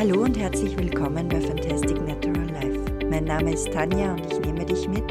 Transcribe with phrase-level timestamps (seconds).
[0.00, 3.06] Hallo und herzlich willkommen bei Fantastic Natural Life.
[3.10, 5.04] Mein Name ist Tanja und ich nehme dich mit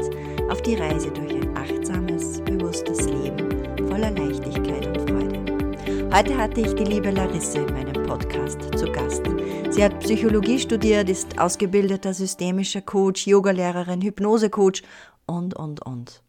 [0.50, 3.50] auf die Reise durch ein achtsames, bewusstes Leben
[3.88, 6.12] voller Leichtigkeit und Freude.
[6.12, 9.22] Heute hatte ich die liebe Larisse in meinem Podcast zu Gast.
[9.70, 14.82] Sie hat Psychologie studiert, ist ausgebildeter systemischer Coach, Yogalehrerin, Hypnosecoach
[15.24, 16.20] und, und, und.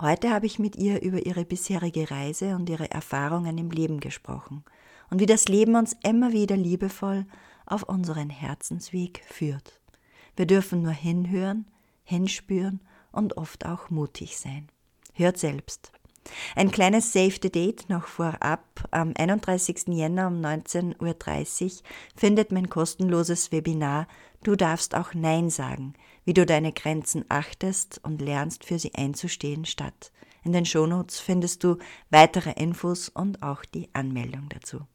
[0.00, 4.62] Heute habe ich mit ihr über ihre bisherige Reise und ihre Erfahrungen im Leben gesprochen
[5.10, 7.26] und wie das Leben uns immer wieder liebevoll
[7.70, 9.80] auf unseren Herzensweg führt.
[10.36, 11.66] Wir dürfen nur hinhören,
[12.04, 12.80] hinspüren
[13.12, 14.68] und oft auch mutig sein.
[15.14, 15.92] Hört selbst.
[16.54, 18.86] Ein kleines Save the Date noch vorab.
[18.90, 19.88] Am 31.
[19.88, 21.70] Jänner um 19.30 Uhr
[22.14, 24.06] findet mein kostenloses Webinar
[24.44, 25.94] Du darfst auch Nein sagen,
[26.24, 30.12] wie du deine Grenzen achtest und lernst für sie einzustehen statt.
[30.44, 31.78] In den Shownotes findest du
[32.10, 34.86] weitere Infos und auch die Anmeldung dazu.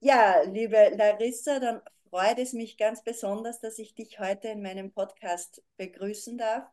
[0.00, 4.92] Ja, liebe Larissa, dann freut es mich ganz besonders, dass ich dich heute in meinem
[4.92, 6.64] Podcast begrüßen darf.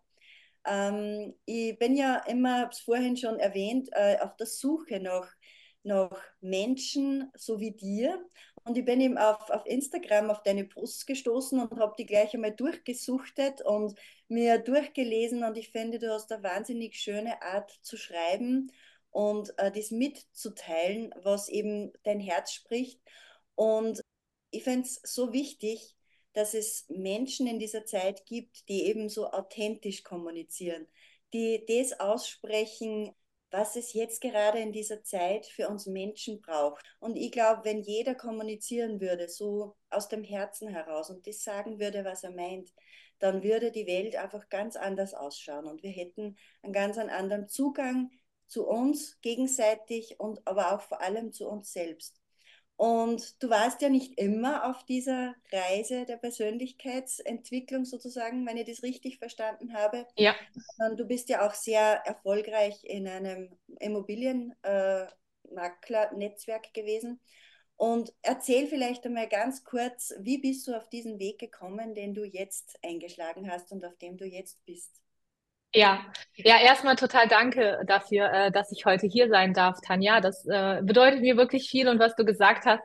[0.66, 5.28] Ähm, ich bin ja immer, habe es vorhin schon erwähnt, äh, auf der Suche nach,
[5.84, 8.24] nach Menschen so wie dir.
[8.66, 12.34] Und ich bin eben auf, auf Instagram auf deine Posts gestoßen und habe die gleich
[12.34, 15.44] einmal durchgesuchtet und mir durchgelesen.
[15.44, 18.72] Und ich finde, du hast eine wahnsinnig schöne Art zu schreiben
[19.14, 23.00] und äh, das mitzuteilen, was eben dein Herz spricht.
[23.56, 24.02] Und
[24.50, 25.96] ich finde es so wichtig,
[26.34, 30.88] dass es Menschen in dieser Zeit gibt, die eben so authentisch kommunizieren,
[31.32, 33.12] die das aussprechen,
[33.52, 36.84] was es jetzt gerade in dieser Zeit für uns Menschen braucht.
[37.00, 41.80] Und ich glaube, wenn jeder kommunizieren würde, so aus dem Herzen heraus und das sagen
[41.80, 42.74] würde, was er meint,
[43.20, 48.10] dann würde die Welt einfach ganz anders ausschauen und wir hätten einen ganz anderen Zugang
[48.54, 52.22] zu uns gegenseitig und aber auch vor allem zu uns selbst.
[52.76, 58.84] Und du warst ja nicht immer auf dieser Reise der Persönlichkeitsentwicklung sozusagen, wenn ich das
[58.84, 60.06] richtig verstanden habe.
[60.18, 60.36] Ja.
[60.98, 67.20] Du bist ja auch sehr erfolgreich in einem Immobilienmakler-Netzwerk äh, gewesen.
[67.76, 72.24] Und erzähl vielleicht einmal ganz kurz, wie bist du auf diesen Weg gekommen, den du
[72.24, 75.02] jetzt eingeschlagen hast und auf dem du jetzt bist?
[75.76, 80.22] Ja, ja, erstmal total danke dafür, äh, dass ich heute hier sein darf, Tanja.
[80.22, 82.84] Das äh, bedeutet mir wirklich viel und was du gesagt hast,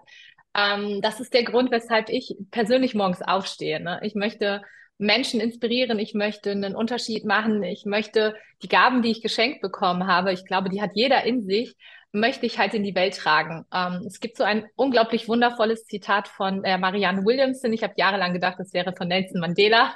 [0.55, 3.81] ähm, das ist der Grund, weshalb ich persönlich morgens aufstehe.
[3.81, 4.01] Ne?
[4.03, 4.63] Ich möchte
[4.97, 10.07] Menschen inspirieren, ich möchte einen Unterschied machen, ich möchte die Gaben, die ich geschenkt bekommen
[10.07, 11.77] habe, ich glaube, die hat jeder in sich
[12.13, 13.67] möchte ich halt in die Welt tragen.
[13.73, 17.73] Ähm, es gibt so ein unglaublich wundervolles Zitat von äh, Marianne Williamson.
[17.73, 19.95] Ich habe jahrelang gedacht, das wäre von Nelson Mandela,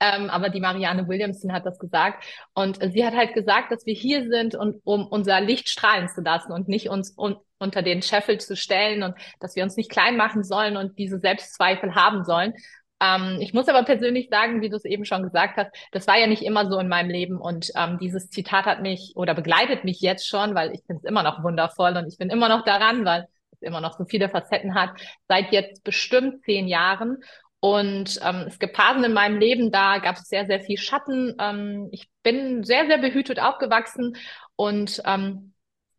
[0.00, 2.24] ähm, aber die Marianne Williamson hat das gesagt.
[2.54, 6.20] Und sie hat halt gesagt, dass wir hier sind, und, um unser Licht strahlen zu
[6.20, 9.88] lassen und nicht uns un unter den Scheffel zu stellen und dass wir uns nicht
[9.88, 12.54] klein machen sollen und diese Selbstzweifel haben sollen,
[13.02, 16.18] ähm, ich muss aber persönlich sagen, wie du es eben schon gesagt hast, das war
[16.18, 19.84] ja nicht immer so in meinem Leben und ähm, dieses Zitat hat mich oder begleitet
[19.84, 22.64] mich jetzt schon, weil ich finde es immer noch wundervoll und ich bin immer noch
[22.64, 24.90] daran, weil es immer noch so viele Facetten hat,
[25.28, 27.18] seit jetzt bestimmt zehn Jahren.
[27.60, 31.36] Und ähm, es gibt Phasen in meinem Leben, da gab es sehr, sehr viel Schatten.
[31.38, 34.16] Ähm, ich bin sehr, sehr behütet aufgewachsen
[34.56, 35.51] und ähm,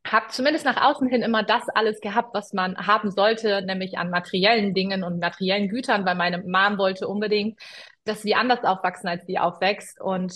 [0.05, 4.09] habe zumindest nach außen hin immer das alles gehabt, was man haben sollte, nämlich an
[4.09, 7.59] materiellen Dingen und materiellen Gütern, weil meine Mom wollte unbedingt,
[8.03, 10.01] dass sie anders aufwachsen, als sie aufwächst.
[10.01, 10.35] Und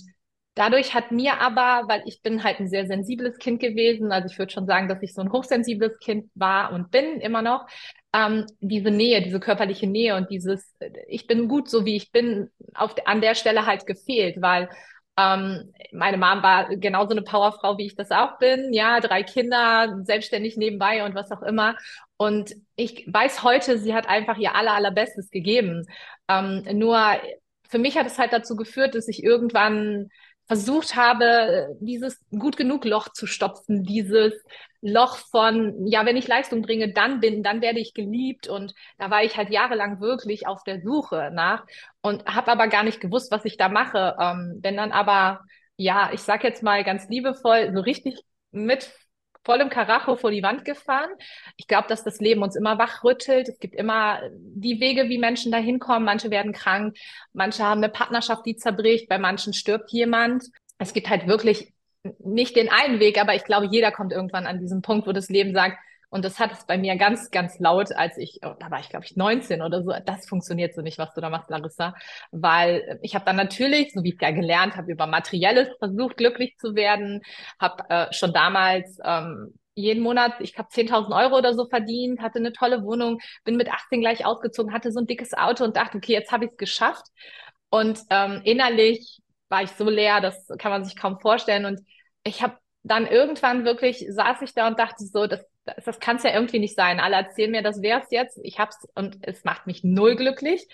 [0.55, 4.39] dadurch hat mir aber, weil ich bin halt ein sehr sensibles Kind gewesen, also ich
[4.39, 7.67] würde schon sagen, dass ich so ein hochsensibles Kind war und bin immer noch,
[8.13, 10.73] ähm, diese Nähe, diese körperliche Nähe und dieses,
[11.07, 14.69] ich bin gut so wie ich bin, auf, an der Stelle halt gefehlt, weil
[15.17, 18.73] ähm, meine Mom war genauso eine Powerfrau, wie ich das auch bin.
[18.73, 21.75] Ja, drei Kinder, selbstständig nebenbei und was auch immer.
[22.17, 25.87] Und ich weiß heute, sie hat einfach ihr aller, allerbestes gegeben.
[26.27, 26.99] Ähm, nur
[27.67, 30.09] für mich hat es halt dazu geführt, dass ich irgendwann
[30.47, 34.33] versucht habe, dieses gut genug Loch zu stopfen, dieses
[34.81, 38.47] Loch von, ja, wenn ich Leistung bringe, dann bin, dann werde ich geliebt.
[38.47, 41.65] Und da war ich halt jahrelang wirklich auf der Suche nach
[42.01, 44.15] und habe aber gar nicht gewusst, was ich da mache.
[44.19, 45.41] Ähm, bin dann aber,
[45.75, 48.91] ja, ich sag jetzt mal ganz liebevoll, so richtig mit
[49.47, 51.09] vollem Karacho vor die Wand gefahren.
[51.55, 53.47] Ich glaube, dass das Leben uns immer wachrüttelt.
[53.47, 56.03] Es gibt immer die Wege, wie Menschen da hinkommen.
[56.03, 56.97] Manche werden krank,
[57.31, 60.43] manche haben eine Partnerschaft, die zerbricht, bei manchen stirbt jemand.
[60.77, 61.73] Es gibt halt wirklich
[62.19, 65.29] nicht den einen Weg, aber ich glaube, jeder kommt irgendwann an diesen Punkt, wo das
[65.29, 65.77] Leben sagt,
[66.09, 68.89] und das hat es bei mir ganz, ganz laut, als ich, oh, da war ich,
[68.89, 69.91] glaube ich, 19 oder so.
[70.05, 71.93] Das funktioniert so nicht, was du da machst, Larissa.
[72.31, 76.17] Weil ich habe dann natürlich, so wie ich es ja gelernt habe, über Materielles versucht,
[76.17, 77.21] glücklich zu werden.
[77.59, 82.39] Habe äh, schon damals ähm, jeden Monat, ich habe 10.000 Euro oder so verdient, hatte
[82.39, 85.97] eine tolle Wohnung, bin mit 18 gleich ausgezogen, hatte so ein dickes Auto und dachte,
[85.97, 87.05] okay, jetzt habe ich es geschafft.
[87.69, 89.19] Und ähm, innerlich
[89.49, 91.65] war ich so leer, das kann man sich kaum vorstellen.
[91.65, 91.81] Und
[92.23, 96.17] ich habe dann irgendwann wirklich, saß ich da und dachte so, das, das, das kann
[96.17, 96.99] es ja irgendwie nicht sein.
[96.99, 98.39] Alle erzählen mir, das wäre es jetzt.
[98.43, 100.67] Ich hab's und es macht mich null glücklich.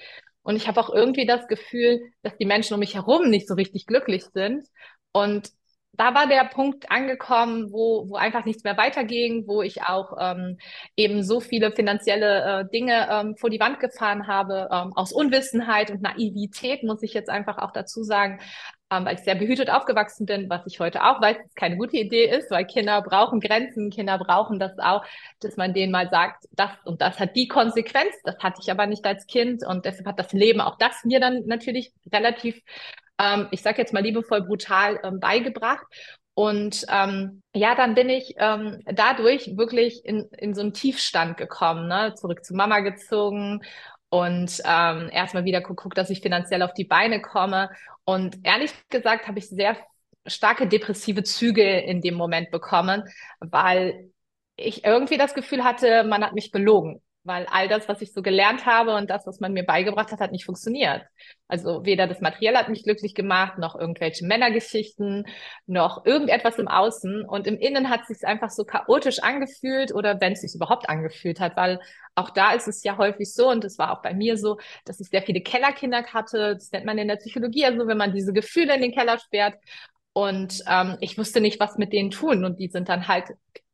[0.44, 3.54] Und ich habe auch irgendwie das Gefühl, dass die Menschen um mich herum nicht so
[3.56, 4.66] richtig glücklich sind.
[5.12, 5.52] Und
[5.94, 10.58] da war der Punkt angekommen, wo, wo einfach nichts mehr weiterging, wo ich auch ähm,
[10.98, 15.92] eben so viele finanzielle äh, Dinge ähm, vor die Wand gefahren habe, ähm, aus Unwissenheit
[15.92, 18.40] und Naivität, muss ich jetzt einfach auch dazu sagen,
[18.98, 21.98] ähm, weil ich sehr behütet aufgewachsen bin, was ich heute auch weiß, dass keine gute
[21.98, 25.04] Idee ist, weil Kinder brauchen Grenzen, Kinder brauchen das auch,
[25.40, 28.86] dass man denen mal sagt, das und das hat die Konsequenz, das hatte ich aber
[28.86, 32.62] nicht als Kind und deshalb hat das Leben auch das mir dann natürlich relativ
[33.20, 35.86] ähm, ich sage jetzt mal liebevoll brutal, ähm, beigebracht.
[36.36, 41.88] Und ähm, ja, dann bin ich ähm, dadurch wirklich in, in so einen Tiefstand gekommen,
[41.88, 42.16] ne?
[42.16, 43.62] zurück zu Mama gezogen
[44.10, 47.70] und ähm, erstmal wieder geguckt, dass ich finanziell auf die Beine komme.
[48.06, 49.78] Und ehrlich gesagt habe ich sehr
[50.26, 53.04] starke depressive Züge in dem Moment bekommen,
[53.40, 54.12] weil
[54.56, 58.22] ich irgendwie das Gefühl hatte, man hat mich belogen weil all das, was ich so
[58.22, 61.04] gelernt habe und das, was man mir beigebracht hat, hat nicht funktioniert.
[61.48, 65.26] Also weder das Material hat mich glücklich gemacht, noch irgendwelche Männergeschichten,
[65.66, 67.24] noch irgendetwas im Außen.
[67.26, 70.90] Und im Innen hat es sich einfach so chaotisch angefühlt oder wenn es sich überhaupt
[70.90, 71.80] angefühlt hat, weil
[72.16, 75.00] auch da ist es ja häufig so und es war auch bei mir so, dass
[75.00, 76.56] ich sehr viele Kellerkinder hatte.
[76.56, 79.56] Das nennt man in der Psychologie also, wenn man diese Gefühle in den Keller sperrt.
[80.14, 82.46] Und ähm, ich wusste nicht, was mit denen tun.
[82.46, 83.30] Und die sind dann halt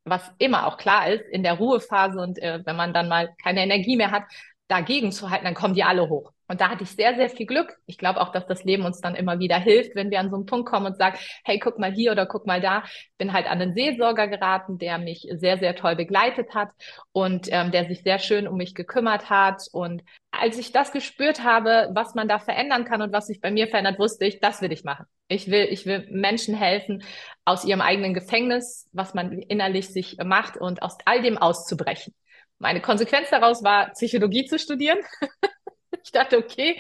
[0.10, 3.62] was immer auch klar ist, in der Ruhephase und äh, wenn man dann mal keine
[3.64, 4.24] Energie mehr hat,
[4.68, 6.32] dagegen zu halten, dann kommen die alle hoch.
[6.50, 7.78] Und da hatte ich sehr, sehr viel Glück.
[7.86, 10.36] Ich glaube auch, dass das Leben uns dann immer wieder hilft, wenn wir an so
[10.36, 12.84] einen Punkt kommen und sagen, hey, guck mal hier oder guck mal da.
[13.20, 16.70] Bin halt an einen Seelsorger geraten, der mich sehr, sehr toll begleitet hat
[17.12, 19.62] und ähm, der sich sehr schön um mich gekümmert hat.
[19.72, 23.52] Und als ich das gespürt habe, was man da verändern kann und was sich bei
[23.52, 25.06] mir verändert, wusste ich, das will ich machen.
[25.28, 27.04] Ich will, ich will Menschen helfen,
[27.46, 32.16] aus ihrem eigenen Gefängnis, was man innerlich sich macht und aus all dem auszubrechen.
[32.58, 34.98] Meine Konsequenz daraus war, Psychologie zu studieren.
[36.04, 36.80] ich dachte, okay.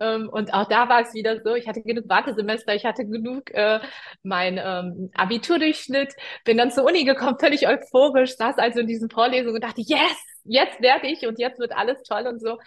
[0.00, 3.50] Ähm, und auch da war es wieder so, ich hatte genug Wartesemester, ich hatte genug
[3.52, 3.80] äh,
[4.22, 6.14] mein ähm, Abiturdurchschnitt,
[6.44, 10.16] bin dann zur Uni gekommen, völlig euphorisch, saß also in diesen Vorlesungen und dachte, yes,
[10.44, 12.58] jetzt werde ich und jetzt wird alles toll und so.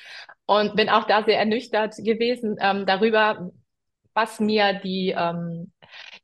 [0.46, 3.52] Und bin auch da sehr ernüchtert gewesen ähm, darüber,
[4.14, 5.72] was mir die, ähm,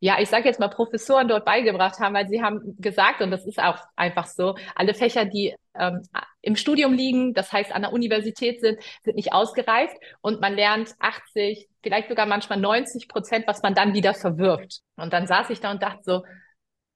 [0.04, 3.46] ja, ich sage jetzt mal, Professoren dort beigebracht haben, weil sie haben gesagt, und das
[3.46, 6.02] ist auch einfach so, alle Fächer, die ähm,
[6.42, 10.96] im Studium liegen, das heißt an der Universität sind, sind nicht ausgereift und man lernt
[10.98, 14.82] 80, vielleicht sogar manchmal 90 Prozent, was man dann wieder verwirft.
[14.96, 16.24] Und dann saß ich da und dachte so,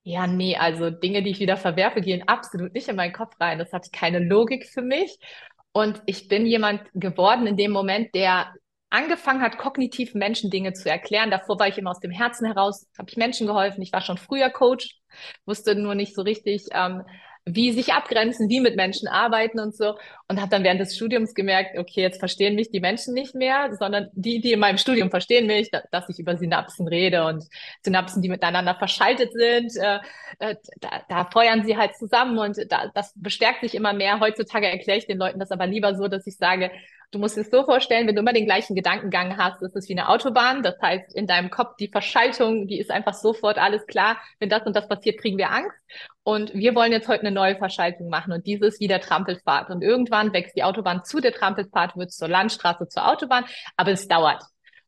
[0.02, 3.60] ja, nee, also Dinge, die ich wieder verwerfe, gehen absolut nicht in meinen Kopf rein.
[3.60, 5.18] Das hat keine Logik für mich.
[5.74, 8.52] Und ich bin jemand geworden in dem Moment, der
[8.90, 11.32] angefangen hat, kognitiv Menschen Dinge zu erklären.
[11.32, 13.82] Davor war ich immer aus dem Herzen heraus, habe ich Menschen geholfen.
[13.82, 15.02] Ich war schon früher Coach,
[15.46, 17.04] wusste nur nicht so richtig, ähm,
[17.46, 19.96] wie sich abgrenzen, wie mit Menschen arbeiten und so.
[20.28, 23.76] Und habe dann während des Studiums gemerkt, okay, jetzt verstehen mich die Menschen nicht mehr,
[23.78, 27.44] sondern die, die in meinem Studium verstehen mich, da, dass ich über Synapsen rede und
[27.84, 30.00] Synapsen, die miteinander verschaltet sind, äh,
[30.40, 34.20] äh, da, da feuern sie halt zusammen und da, das bestärkt sich immer mehr.
[34.20, 36.72] Heutzutage erkläre ich den Leuten das aber lieber so, dass ich sage,
[37.16, 39.94] Du musst es so vorstellen, wenn du immer den gleichen Gedankengang hast, ist es wie
[39.94, 40.64] eine Autobahn.
[40.64, 44.18] Das heißt, in deinem Kopf die Verschaltung, die ist einfach sofort alles klar.
[44.40, 45.78] Wenn das und das passiert, kriegen wir Angst.
[46.24, 49.70] Und wir wollen jetzt heute eine neue Verschaltung machen und dieses wie der Trampelpfad.
[49.70, 53.46] Und irgendwann wächst die Autobahn zu der Trampelpfad, wird zur Landstraße, zur Autobahn.
[53.78, 54.44] Aber es dauert.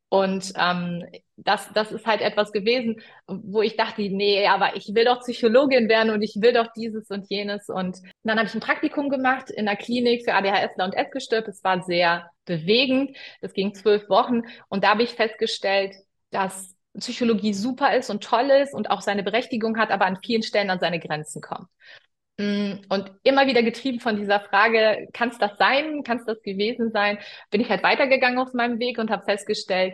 [0.09, 1.03] Und ähm,
[1.35, 5.89] das, das ist halt etwas gewesen, wo ich dachte, nee, aber ich will doch Psychologin
[5.89, 7.67] werden und ich will doch dieses und jenes.
[7.69, 11.47] Und dann habe ich ein Praktikum gemacht in der Klinik für ADHSler und Essgestört.
[11.47, 13.17] Es war sehr bewegend.
[13.41, 14.43] Das ging zwölf Wochen.
[14.69, 15.93] Und da habe ich festgestellt,
[16.31, 20.41] dass Psychologie super ist und toll ist und auch seine Berechtigung hat, aber an vielen
[20.41, 21.67] Stellen an seine Grenzen kommt.
[22.37, 26.41] Mm, und immer wieder getrieben von dieser Frage, kann es das sein, kann es das
[26.43, 27.17] gewesen sein,
[27.49, 29.93] bin ich halt weitergegangen auf meinem Weg und habe festgestellt,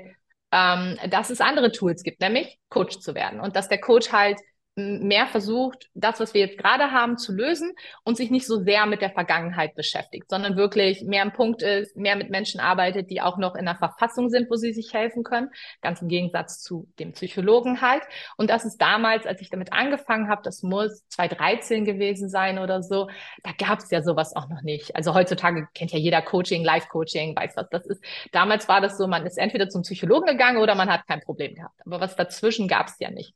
[0.51, 3.39] ähm, dass es andere Tools gibt, nämlich Coach zu werden.
[3.39, 4.39] Und dass der Coach halt
[4.75, 8.87] mehr versucht, das, was wir jetzt gerade haben, zu lösen und sich nicht so sehr
[8.87, 13.21] mit der Vergangenheit beschäftigt, sondern wirklich mehr im Punkt ist, mehr mit Menschen arbeitet, die
[13.21, 15.49] auch noch in der Verfassung sind, wo sie sich helfen können,
[15.81, 18.01] ganz im Gegensatz zu dem Psychologen halt.
[18.35, 22.81] Und das ist damals, als ich damit angefangen habe, das muss 2013 gewesen sein oder
[22.81, 23.09] so,
[23.43, 24.95] da gab es ja sowas auch noch nicht.
[24.95, 28.03] Also heutzutage kennt ja jeder Coaching, Live-Coaching, weiß, was das ist.
[28.31, 31.53] Damals war das so, man ist entweder zum Psychologen gegangen oder man hat kein Problem
[31.53, 31.79] gehabt.
[31.85, 33.35] Aber was dazwischen gab es ja nicht.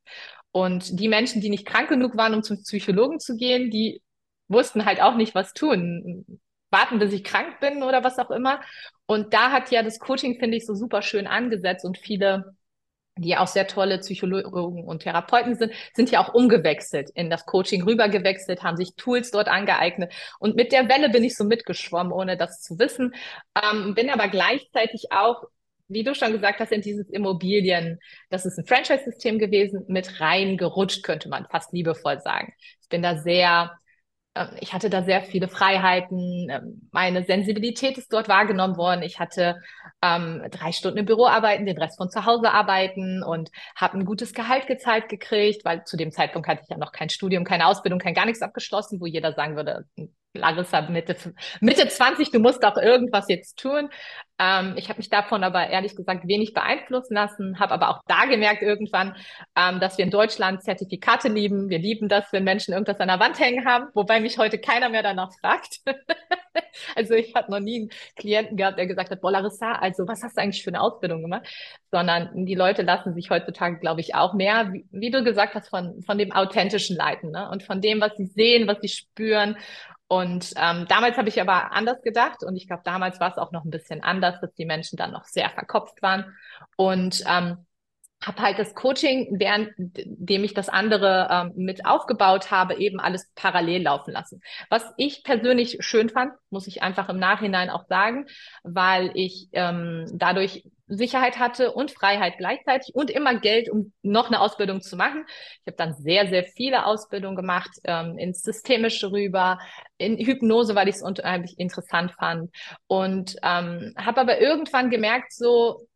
[0.51, 4.01] Und die Menschen, die nicht krank genug waren, um zum Psychologen zu gehen, die
[4.47, 6.25] wussten halt auch nicht, was tun.
[6.69, 8.61] Warten, bis ich krank bin oder was auch immer.
[9.05, 12.57] Und da hat ja das Coaching, finde ich, so super schön angesetzt und viele
[13.17, 17.83] die auch sehr tolle Psychologen und Therapeuten sind, sind ja auch umgewechselt in das Coaching
[17.83, 20.13] rübergewechselt, haben sich Tools dort angeeignet.
[20.39, 23.13] Und mit der Welle bin ich so mitgeschwommen, ohne das zu wissen.
[23.61, 25.43] Ähm, bin aber gleichzeitig auch,
[25.87, 31.03] wie du schon gesagt hast, in dieses Immobilien, das ist ein Franchise-System gewesen, mit reingerutscht,
[31.03, 32.53] könnte man fast liebevoll sagen.
[32.81, 33.71] Ich bin da sehr
[34.37, 36.47] ähm, ich hatte da sehr viele Freiheiten.
[36.49, 39.01] Ähm, meine Sensibilität ist dort wahrgenommen worden.
[39.01, 39.57] Ich hatte
[40.01, 44.05] ähm, drei Stunden im Büro arbeiten, den Rest von zu Hause arbeiten und habe ein
[44.05, 47.67] gutes Gehalt gezahlt gekriegt, weil zu dem Zeitpunkt hatte ich ja noch kein Studium, keine
[47.67, 49.85] Ausbildung, kein gar nichts abgeschlossen, wo jeder sagen würde,
[50.37, 51.15] Larissa, Mitte,
[51.59, 53.89] Mitte 20, du musst auch irgendwas jetzt tun.
[54.39, 58.25] Ähm, ich habe mich davon aber ehrlich gesagt wenig beeinflussen lassen, habe aber auch da
[58.25, 59.15] gemerkt irgendwann,
[59.55, 61.69] ähm, dass wir in Deutschland Zertifikate lieben.
[61.69, 64.89] Wir lieben das, wenn Menschen irgendwas an der Wand hängen haben, wobei mich heute keiner
[64.89, 65.79] mehr danach fragt.
[66.95, 70.21] also ich habe noch nie einen Klienten gehabt, der gesagt hat, boah Larissa, also was
[70.21, 71.47] hast du eigentlich für eine Ausbildung gemacht?
[71.91, 75.69] Sondern die Leute lassen sich heutzutage, glaube ich, auch mehr, wie, wie, du gesagt hast,
[75.69, 77.49] von, von dem authentischen Leiten ne?
[77.49, 79.57] und von dem, was sie sehen, was sie spüren
[80.07, 83.51] und ähm, damals habe ich aber anders gedacht und ich glaube, damals war es auch
[83.51, 86.33] noch ein bisschen anders, dass die Menschen dann noch sehr verkopft waren.
[86.77, 87.65] Und ähm,
[88.23, 93.83] habe halt das Coaching, währenddem ich das andere ähm, mit aufgebaut habe, eben alles parallel
[93.83, 94.41] laufen lassen.
[94.69, 98.25] Was ich persönlich schön fand, muss ich einfach im Nachhinein auch sagen,
[98.63, 104.39] weil ich ähm, dadurch Sicherheit hatte und Freiheit gleichzeitig und immer Geld, um noch eine
[104.39, 105.25] Ausbildung zu machen.
[105.27, 109.59] Ich habe dann sehr, sehr viele Ausbildungen gemacht, ähm, ins Systemische rüber,
[109.97, 112.51] in Hypnose, weil ich es unheimlich interessant fand.
[112.87, 115.87] Und ähm, habe aber irgendwann gemerkt, so,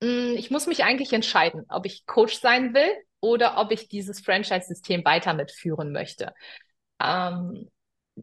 [0.00, 3.88] mh, hm, ich muss mich eigentlich entscheiden, ob ich Coach sein will oder ob ich
[3.88, 6.34] dieses Franchise-System weiter mitführen möchte.
[7.00, 7.68] Ähm,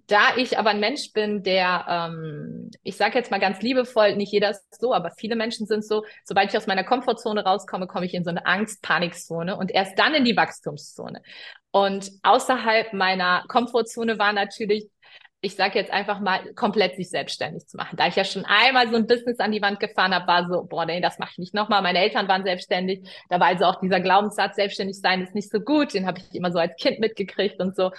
[0.07, 4.31] da ich aber ein Mensch bin, der, ähm, ich sage jetzt mal ganz liebevoll, nicht
[4.31, 8.05] jeder ist so, aber viele Menschen sind so, sobald ich aus meiner Komfortzone rauskomme, komme
[8.05, 11.21] ich in so eine Angst-Panikzone und erst dann in die Wachstumszone.
[11.71, 14.89] Und außerhalb meiner Komfortzone war natürlich,
[15.41, 17.97] ich sage jetzt einfach mal, komplett sich selbstständig zu machen.
[17.97, 20.63] Da ich ja schon einmal so ein Business an die Wand gefahren habe, war so,
[20.63, 21.81] boah, nee, das mache ich nicht nochmal.
[21.81, 23.07] Meine Eltern waren selbstständig.
[23.29, 25.93] Da war also auch dieser Glaubenssatz, selbstständig sein ist nicht so gut.
[25.93, 27.91] Den habe ich immer so als Kind mitgekriegt und so.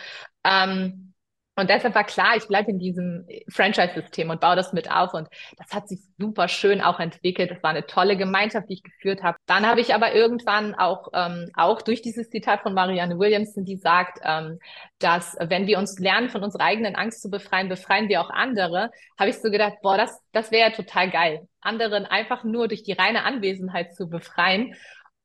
[0.43, 1.15] Ähm,
[1.59, 5.15] und deshalb war klar, ich bleibe in diesem Franchise-System und baue das mit auf.
[5.15, 7.51] Und das hat sich super schön auch entwickelt.
[7.51, 9.39] Das war eine tolle Gemeinschaft, die ich geführt habe.
[9.47, 13.77] Dann habe ich aber irgendwann auch, ähm, auch durch dieses Zitat von Marianne Williamson, die
[13.77, 14.59] sagt, ähm,
[14.99, 18.91] dass wenn wir uns lernen, von unserer eigenen Angst zu befreien, befreien wir auch andere,
[19.19, 21.49] habe ich so gedacht, boah, das, das wäre ja total geil.
[21.63, 24.75] Anderen einfach nur durch die reine Anwesenheit zu befreien.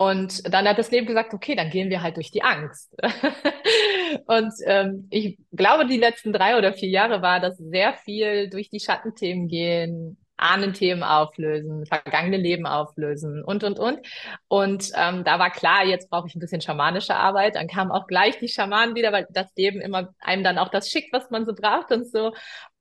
[0.01, 2.91] Und dann hat das Leben gesagt, okay, dann gehen wir halt durch die Angst.
[4.25, 8.72] und ähm, ich glaube, die letzten drei oder vier Jahre war das sehr viel durch
[8.72, 14.00] die Schattenthemen gehen, Ahnenthemen auflösen, vergangene Leben auflösen und, und, und.
[14.48, 17.53] Und ähm, da war klar, jetzt brauche ich ein bisschen schamanische Arbeit.
[17.53, 20.89] Dann kamen auch gleich die Schamanen wieder, weil das Leben immer einem dann auch das
[20.89, 22.34] schickt, was man so braucht und so.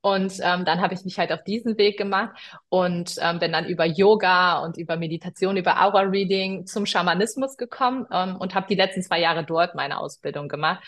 [0.03, 2.31] Und ähm, dann habe ich mich halt auf diesen Weg gemacht
[2.71, 8.07] und ähm, bin dann über Yoga und über Meditation, über Aura Reading zum Schamanismus gekommen
[8.11, 10.83] ähm, und habe die letzten zwei Jahre dort meine Ausbildung gemacht.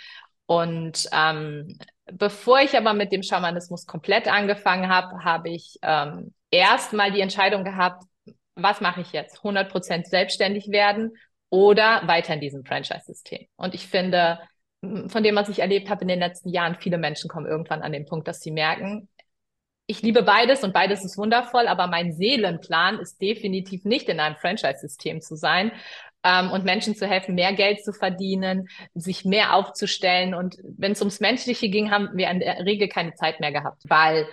[0.46, 1.78] Und ähm,
[2.10, 7.64] bevor ich aber mit dem Schamanismus komplett angefangen habe, habe ich ähm, erstmal die Entscheidung
[7.64, 8.04] gehabt,
[8.54, 9.38] was mache ich jetzt?
[9.40, 11.12] 100% selbstständig werden
[11.50, 13.46] oder weiter in diesem Franchise-System.
[13.56, 14.38] Und ich finde,
[14.82, 17.92] von dem, was ich erlebt habe in den letzten Jahren, viele Menschen kommen irgendwann an
[17.92, 19.08] den Punkt, dass sie merken,
[19.86, 24.36] ich liebe beides und beides ist wundervoll, aber mein Seelenplan ist definitiv nicht in einem
[24.36, 25.72] Franchise-System zu sein
[26.22, 30.34] ähm, und Menschen zu helfen, mehr Geld zu verdienen, sich mehr aufzustellen.
[30.34, 33.82] Und wenn es ums Menschliche ging, haben wir in der Regel keine Zeit mehr gehabt,
[33.88, 34.26] weil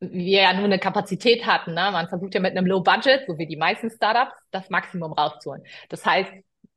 [0.00, 1.72] wir ja nur eine Kapazität hatten.
[1.72, 1.90] Ne?
[1.92, 5.62] Man versucht ja mit einem Low Budget, so wie die meisten Startups, das Maximum rauszuholen.
[5.88, 6.30] Das heißt,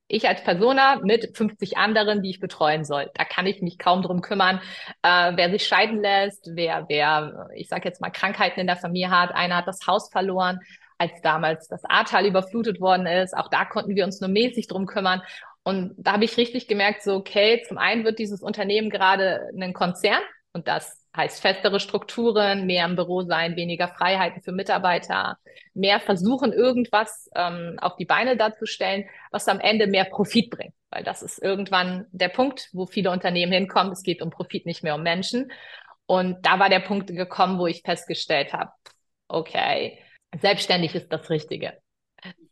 [0.10, 3.10] ich als Persona mit 50 anderen, die ich betreuen soll.
[3.14, 4.60] Da kann ich mich kaum drum kümmern,
[5.04, 9.12] äh, wer sich scheiden lässt, wer, wer, ich sage jetzt mal, Krankheiten in der Familie
[9.12, 9.32] hat.
[9.34, 10.60] Einer hat das Haus verloren,
[10.98, 13.38] als damals das Ahrtal überflutet worden ist.
[13.38, 15.22] Auch da konnten wir uns nur mäßig drum kümmern.
[15.64, 19.74] Und da habe ich richtig gemerkt, so, okay, zum einen wird dieses Unternehmen gerade ein
[19.74, 20.22] Konzern
[20.54, 25.38] und das heißt festere Strukturen, mehr im Büro sein, weniger Freiheiten für Mitarbeiter,
[25.74, 30.74] mehr versuchen, irgendwas ähm, auf die Beine darzustellen, was am Ende mehr Profit bringt.
[30.92, 33.92] Weil das ist irgendwann der Punkt, wo viele Unternehmen hinkommen.
[33.92, 35.52] Es geht um Profit, nicht mehr um Menschen.
[36.06, 38.72] Und da war der Punkt gekommen, wo ich festgestellt habe,
[39.28, 40.00] okay,
[40.40, 41.78] selbstständig ist das Richtige.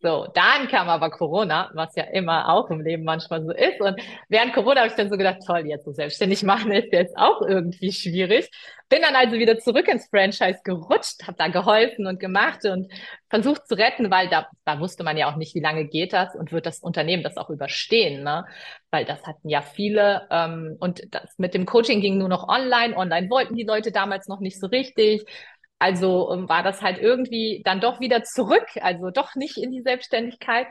[0.02, 3.82] So, dann kam aber Corona, was ja immer auch im Leben manchmal so ist.
[3.82, 7.18] Und während Corona habe ich dann so gedacht, toll, jetzt so selbstständig machen ist jetzt
[7.18, 8.50] auch irgendwie schwierig.
[8.90, 12.92] Bin dann also wieder zurück ins Franchise gerutscht, habe da geholfen und gemacht und
[13.30, 16.36] versucht zu retten, weil da, da wusste man ja auch nicht, wie lange geht das
[16.36, 18.46] und wird das Unternehmen das auch überstehen, ne?
[18.92, 22.96] Weil das hatten ja viele ähm, und das mit dem Coaching ging nur noch online.
[22.96, 25.26] Online wollten die Leute damals noch nicht so richtig.
[25.80, 29.82] Also ähm, war das halt irgendwie dann doch wieder zurück, also doch nicht in die
[29.82, 30.68] Selbstständigkeit.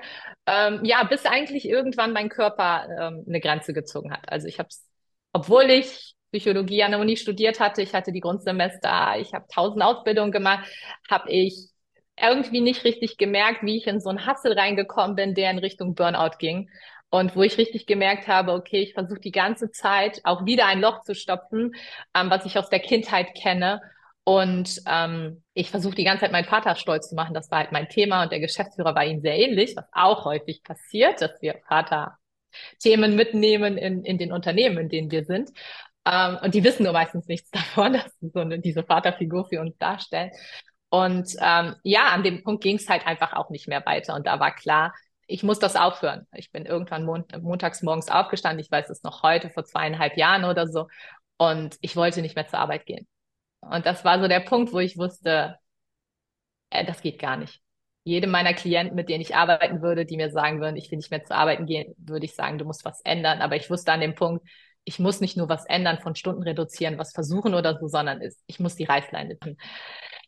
[0.46, 4.30] Ähm, ja, bis eigentlich irgendwann mein Körper ähm, eine Grenze gezogen hat.
[4.30, 4.84] Also ich habe es,
[5.32, 9.82] obwohl ich Psychologie an der Uni studiert hatte, ich hatte die Grundsemester, ich habe tausend
[9.82, 10.68] Ausbildungen gemacht,
[11.08, 11.68] habe ich
[12.20, 15.94] irgendwie nicht richtig gemerkt, wie ich in so einen Hassel reingekommen bin, der in Richtung
[15.94, 16.68] Burnout ging.
[17.10, 20.80] Und wo ich richtig gemerkt habe, okay, ich versuche die ganze Zeit auch wieder ein
[20.80, 21.76] Loch zu stopfen,
[22.14, 23.80] ähm, was ich aus der Kindheit kenne
[24.28, 27.32] und ähm, ich versuche die ganze Zeit meinen Vater stolz zu machen.
[27.32, 30.64] Das war halt mein Thema und der Geschäftsführer war ihm sehr ähnlich, was auch häufig
[30.64, 32.18] passiert, dass wir Vater
[32.80, 35.50] Themen mitnehmen in, in den Unternehmen, in denen wir sind.
[36.04, 39.60] Ähm, und die wissen nur meistens nichts davon, dass sie so eine, diese Vaterfigur für
[39.60, 40.32] uns darstellen.
[40.88, 44.16] Und ähm, ja, an dem Punkt ging es halt einfach auch nicht mehr weiter.
[44.16, 44.92] Und da war klar,
[45.28, 46.26] ich muss das aufhören.
[46.34, 50.44] Ich bin irgendwann mon montags morgens aufgestanden, ich weiß es noch heute, vor zweieinhalb Jahren
[50.44, 50.88] oder so.
[51.38, 53.06] Und ich wollte nicht mehr zur Arbeit gehen.
[53.60, 55.58] Und das war so der Punkt, wo ich wusste,
[56.70, 57.60] äh, das geht gar nicht.
[58.04, 61.10] Jedem meiner Klienten, mit denen ich arbeiten würde, die mir sagen würden, ich will nicht
[61.10, 63.40] mehr zu arbeiten gehen, würde ich sagen, du musst was ändern.
[63.40, 64.46] Aber ich wusste an dem Punkt,
[64.84, 68.60] ich muss nicht nur was ändern, von Stunden reduzieren, was versuchen oder so, sondern ich
[68.60, 69.58] muss die Reißleine ziehen.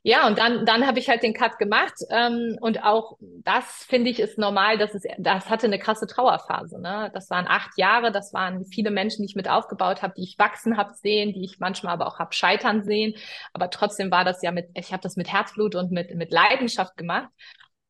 [0.05, 1.95] Ja, und dann, dann habe ich halt den Cut gemacht.
[2.11, 6.81] Ähm, und auch das finde ich ist normal, dass es, das hatte eine krasse Trauerphase.
[6.81, 7.11] Ne?
[7.13, 10.39] Das waren acht Jahre, das waren viele Menschen, die ich mit aufgebaut habe, die ich
[10.39, 13.15] wachsen habe sehen, die ich manchmal aber auch habe scheitern sehen.
[13.53, 16.97] Aber trotzdem war das ja mit, ich habe das mit Herzblut und mit, mit Leidenschaft
[16.97, 17.29] gemacht.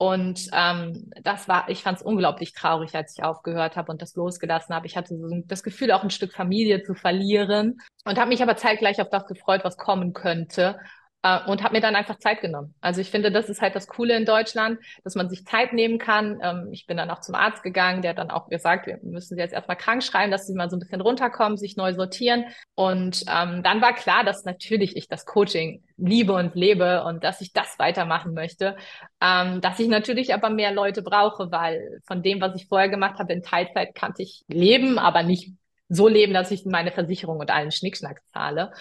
[0.00, 4.14] Und ähm, das war, ich fand es unglaublich traurig, als ich aufgehört habe und das
[4.14, 4.86] losgelassen habe.
[4.86, 8.56] Ich hatte so das Gefühl, auch ein Stück Familie zu verlieren und habe mich aber
[8.56, 10.78] zeitgleich auf das gefreut, was kommen könnte
[11.22, 12.74] äh, und habe mir dann einfach Zeit genommen.
[12.80, 15.98] Also ich finde, das ist halt das Coole in Deutschland, dass man sich Zeit nehmen
[15.98, 16.38] kann.
[16.42, 19.40] Ähm, ich bin dann auch zum Arzt gegangen, der dann auch gesagt, wir müssen sie
[19.40, 22.44] jetzt erstmal krank schreiben, dass sie mal so ein bisschen runterkommen, sich neu sortieren.
[22.74, 27.40] Und ähm, dann war klar, dass natürlich ich das Coaching liebe und lebe und dass
[27.40, 28.76] ich das weitermachen möchte.
[29.20, 33.18] Ähm, dass ich natürlich aber mehr Leute brauche, weil von dem, was ich vorher gemacht
[33.18, 35.52] habe in Teilzeit, kannte ich leben, aber nicht
[35.88, 38.72] so leben, dass ich meine Versicherung und allen Schnickschnack zahle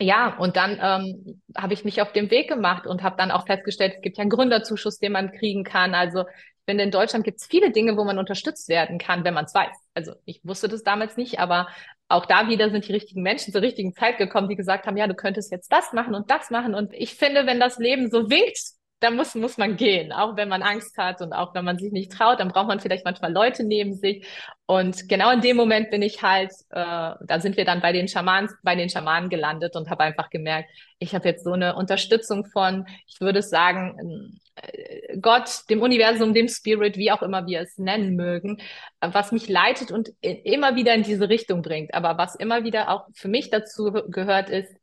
[0.00, 3.46] ja, und dann ähm, habe ich mich auf den Weg gemacht und habe dann auch
[3.46, 5.94] festgestellt, es gibt ja einen Gründerzuschuss, den man kriegen kann.
[5.94, 9.34] Also ich finde, in Deutschland gibt es viele Dinge, wo man unterstützt werden kann, wenn
[9.34, 9.76] man es weiß.
[9.94, 11.68] Also ich wusste das damals nicht, aber
[12.08, 15.06] auch da wieder sind die richtigen Menschen zur richtigen Zeit gekommen, die gesagt haben, ja,
[15.06, 16.74] du könntest jetzt das machen und das machen.
[16.74, 18.58] Und ich finde, wenn das Leben so winkt,
[19.00, 21.92] da muss, muss man gehen, auch wenn man Angst hat und auch wenn man sich
[21.92, 24.26] nicht traut, dann braucht man vielleicht manchmal Leute neben sich.
[24.66, 28.08] Und genau in dem Moment bin ich halt, äh, da sind wir dann bei den
[28.08, 32.46] Schamanen, bei den Schamanen gelandet und habe einfach gemerkt, ich habe jetzt so eine Unterstützung
[32.46, 37.76] von, ich würde sagen, äh, Gott, dem Universum, dem Spirit, wie auch immer wir es
[37.76, 38.58] nennen mögen,
[39.00, 41.92] was mich leitet und immer wieder in diese Richtung bringt.
[41.92, 44.74] Aber was immer wieder auch für mich dazu gehört ist,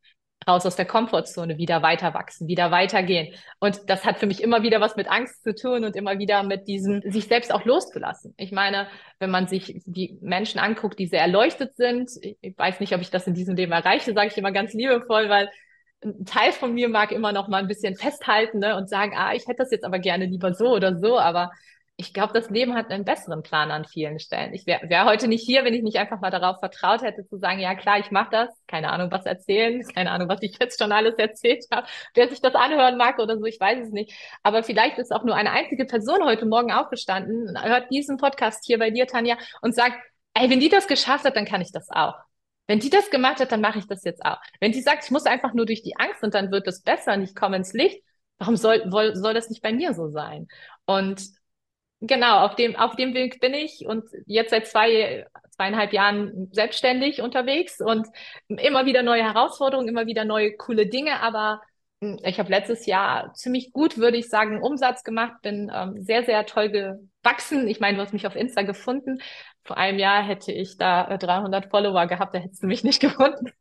[0.48, 3.34] raus aus der Komfortzone, wieder weiter wachsen, wieder weitergehen.
[3.60, 6.42] Und das hat für mich immer wieder was mit Angst zu tun und immer wieder
[6.44, 8.34] mit diesem, sich selbst auch loszulassen.
[8.38, 8.88] Ich meine,
[9.20, 13.12] wenn man sich die Menschen anguckt, die sehr erleuchtet sind, ich weiß nicht, ob ich
[13.12, 15.50] das in diesem Leben erreiche, sage ich immer ganz liebevoll, weil
[16.04, 19.34] ein Teil von mir mag immer noch mal ein bisschen festhalten ne, und sagen, ah,
[19.36, 21.52] ich hätte das jetzt aber gerne lieber so oder so, aber
[22.02, 24.56] ich glaube, das Leben hat einen besseren Plan an vielen Stellen.
[24.56, 27.38] Ich wäre wär heute nicht hier, wenn ich nicht einfach mal darauf vertraut hätte, zu
[27.38, 30.80] sagen, ja klar, ich mache das, keine Ahnung, was erzählen, keine Ahnung, was ich jetzt
[30.82, 31.86] schon alles erzählt habe.
[32.16, 34.14] Wer sich das anhören mag oder so, ich weiß es nicht.
[34.42, 38.80] Aber vielleicht ist auch nur eine einzige Person heute Morgen aufgestanden, hört diesen Podcast hier
[38.80, 39.96] bei dir, Tanja, und sagt,
[40.34, 42.16] ey, wenn die das geschafft hat, dann kann ich das auch.
[42.66, 44.40] Wenn die das gemacht hat, dann mache ich das jetzt auch.
[44.60, 47.14] Wenn die sagt, ich muss einfach nur durch die Angst und dann wird es besser
[47.14, 48.02] und ich komme ins Licht,
[48.40, 50.48] warum soll, soll das nicht bei mir so sein?
[50.86, 51.22] Und
[52.04, 57.22] Genau, auf dem, auf dem Weg bin ich und jetzt seit zwei, zweieinhalb Jahren selbstständig
[57.22, 58.08] unterwegs und
[58.48, 61.62] immer wieder neue Herausforderungen, immer wieder neue coole Dinge, aber
[62.02, 66.24] hm, ich habe letztes Jahr ziemlich gut, würde ich sagen, Umsatz gemacht, bin ähm, sehr,
[66.24, 67.68] sehr toll gewachsen.
[67.68, 69.20] Ich meine, du hast mich auf Insta gefunden.
[69.64, 73.52] Vor einem Jahr hätte ich da 300 Follower gehabt, da hättest du mich nicht gefunden.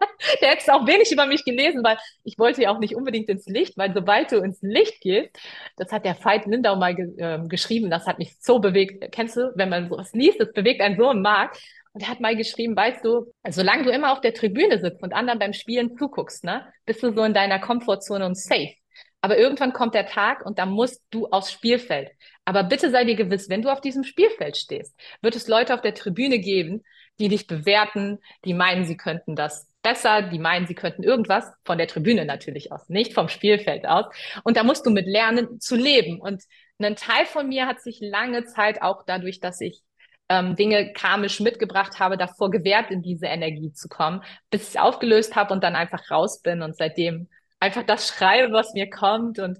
[0.42, 3.46] der hätte auch wenig über mich gelesen, weil ich wollte ja auch nicht unbedingt ins
[3.46, 5.30] Licht, weil sobald du ins Licht gehst,
[5.76, 9.12] das hat der Veit Lindau mal ge äh, geschrieben, das hat mich so bewegt.
[9.12, 11.60] Kennst du, wenn man sowas liest, das bewegt einen so im Markt.
[11.92, 15.14] Und er hat mal geschrieben, weißt du, solange du immer auf der Tribüne sitzt und
[15.14, 18.74] anderen beim Spielen zuguckst, ne, bist du so in deiner Komfortzone und safe.
[19.20, 22.10] Aber irgendwann kommt der Tag und da musst du aufs Spielfeld.
[22.44, 25.80] Aber bitte sei dir gewiss, wenn du auf diesem Spielfeld stehst, wird es Leute auf
[25.80, 26.84] der Tribüne geben,
[27.18, 31.78] die dich bewerten, die meinen, sie könnten das besser, die meinen, sie könnten irgendwas von
[31.78, 34.04] der Tribüne natürlich aus, nicht vom Spielfeld aus.
[34.44, 36.20] Und da musst du mit lernen zu leben.
[36.20, 36.42] Und
[36.78, 39.82] ein Teil von mir hat sich lange Zeit auch dadurch, dass ich
[40.28, 44.76] ähm, Dinge karmisch mitgebracht habe, davor gewährt, in diese Energie zu kommen, bis ich es
[44.76, 49.38] aufgelöst habe und dann einfach raus bin und seitdem einfach das schreibe, was mir kommt
[49.38, 49.58] und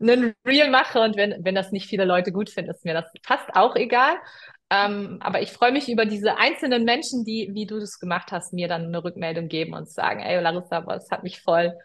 [0.00, 3.10] einen Reel mache und wenn, wenn das nicht viele Leute gut finden, ist mir das
[3.24, 4.14] fast auch egal.
[4.74, 8.52] Ähm, aber ich freue mich über diese einzelnen Menschen, die, wie du das gemacht hast,
[8.52, 11.76] mir dann eine Rückmeldung geben und sagen, ey Larissa, aber es hat mich voll,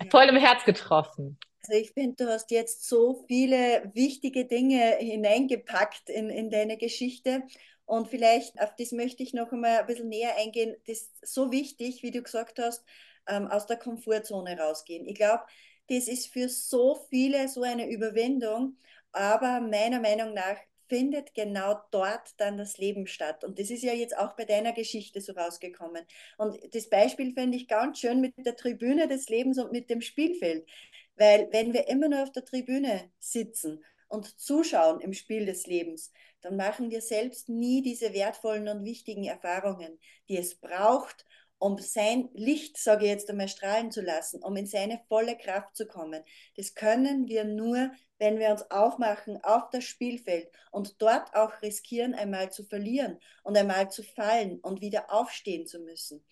[0.00, 0.06] ja.
[0.10, 1.38] voll im Herz getroffen.
[1.64, 7.42] Also ich finde, du hast jetzt so viele wichtige Dinge hineingepackt in, in deine Geschichte.
[7.84, 10.74] Und vielleicht auf das möchte ich noch einmal ein bisschen näher eingehen.
[10.86, 12.84] Das ist so wichtig, wie du gesagt hast,
[13.28, 15.06] ähm, aus der Komfortzone rausgehen.
[15.06, 15.42] Ich glaube,
[15.88, 18.76] das ist für so viele so eine Überwindung,
[19.12, 20.56] aber meiner Meinung nach
[20.92, 23.44] findet genau dort dann das Leben statt.
[23.44, 26.04] Und das ist ja jetzt auch bei deiner Geschichte so rausgekommen.
[26.36, 30.02] Und das Beispiel finde ich ganz schön mit der Tribüne des Lebens und mit dem
[30.02, 30.68] Spielfeld.
[31.16, 36.12] Weil wenn wir immer nur auf der Tribüne sitzen und zuschauen im Spiel des Lebens,
[36.42, 41.24] dann machen wir selbst nie diese wertvollen und wichtigen Erfahrungen, die es braucht,
[41.62, 45.76] um sein Licht, sage ich jetzt einmal, strahlen zu lassen, um in seine volle Kraft
[45.76, 46.24] zu kommen.
[46.56, 52.14] Das können wir nur, wenn wir uns aufmachen auf das Spielfeld und dort auch riskieren,
[52.14, 56.24] einmal zu verlieren und einmal zu fallen und wieder aufstehen zu müssen.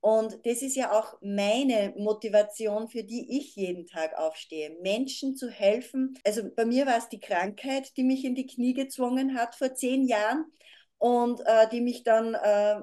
[0.00, 5.48] Und das ist ja auch meine Motivation, für die ich jeden Tag aufstehe, Menschen zu
[5.48, 6.18] helfen.
[6.24, 9.74] Also bei mir war es die Krankheit, die mich in die Knie gezwungen hat vor
[9.74, 10.44] zehn Jahren
[10.98, 12.80] und äh, die mich dann äh,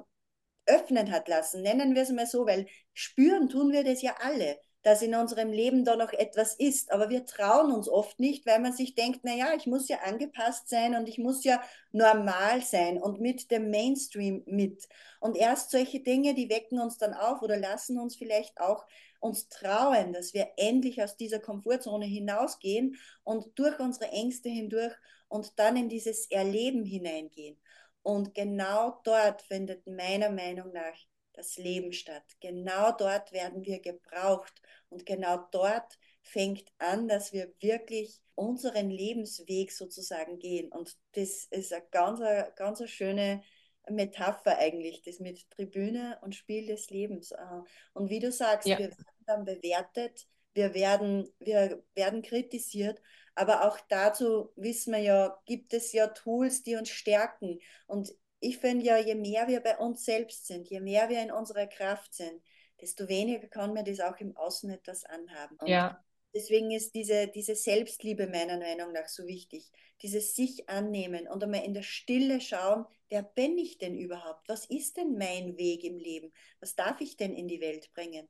[0.66, 4.58] öffnen hat lassen, nennen wir es mal so, weil spüren tun wir das ja alle,
[4.82, 8.60] dass in unserem Leben da noch etwas ist, aber wir trauen uns oft nicht, weil
[8.60, 12.98] man sich denkt, naja, ich muss ja angepasst sein und ich muss ja normal sein
[12.98, 14.88] und mit dem Mainstream mit.
[15.20, 18.86] Und erst solche Dinge, die wecken uns dann auf oder lassen uns vielleicht auch
[19.20, 24.94] uns trauen, dass wir endlich aus dieser Komfortzone hinausgehen und durch unsere Ängste hindurch
[25.28, 27.58] und dann in dieses Erleben hineingehen.
[28.02, 30.96] Und genau dort findet meiner Meinung nach
[31.34, 32.24] das Leben statt.
[32.40, 39.72] Genau dort werden wir gebraucht und genau dort fängt an, dass wir wirklich unseren Lebensweg
[39.72, 40.70] sozusagen gehen.
[40.70, 42.20] Und das ist eine ganz,
[42.56, 43.42] ganz schöne
[43.88, 47.32] Metapher eigentlich, das mit Tribüne und Spiel des Lebens.
[47.32, 47.60] Äh,
[47.92, 48.78] und wie du sagst, ja.
[48.78, 53.00] wir werden dann bewertet, wir werden, wir werden kritisiert,
[53.34, 57.58] aber auch dazu wissen wir ja, gibt es ja Tools, die uns stärken.
[57.86, 61.30] Und ich finde ja, je mehr wir bei uns selbst sind, je mehr wir in
[61.30, 62.42] unserer Kraft sind,
[62.80, 65.56] desto weniger kann mir das auch im Außen etwas anhaben.
[65.58, 66.02] Und ja.
[66.34, 69.70] Deswegen ist diese, diese Selbstliebe meiner Meinung nach so wichtig.
[70.00, 74.48] Dieses sich annehmen und einmal in der Stille schauen, wer bin ich denn überhaupt?
[74.48, 76.32] Was ist denn mein Weg im Leben?
[76.60, 78.28] Was darf ich denn in die Welt bringen?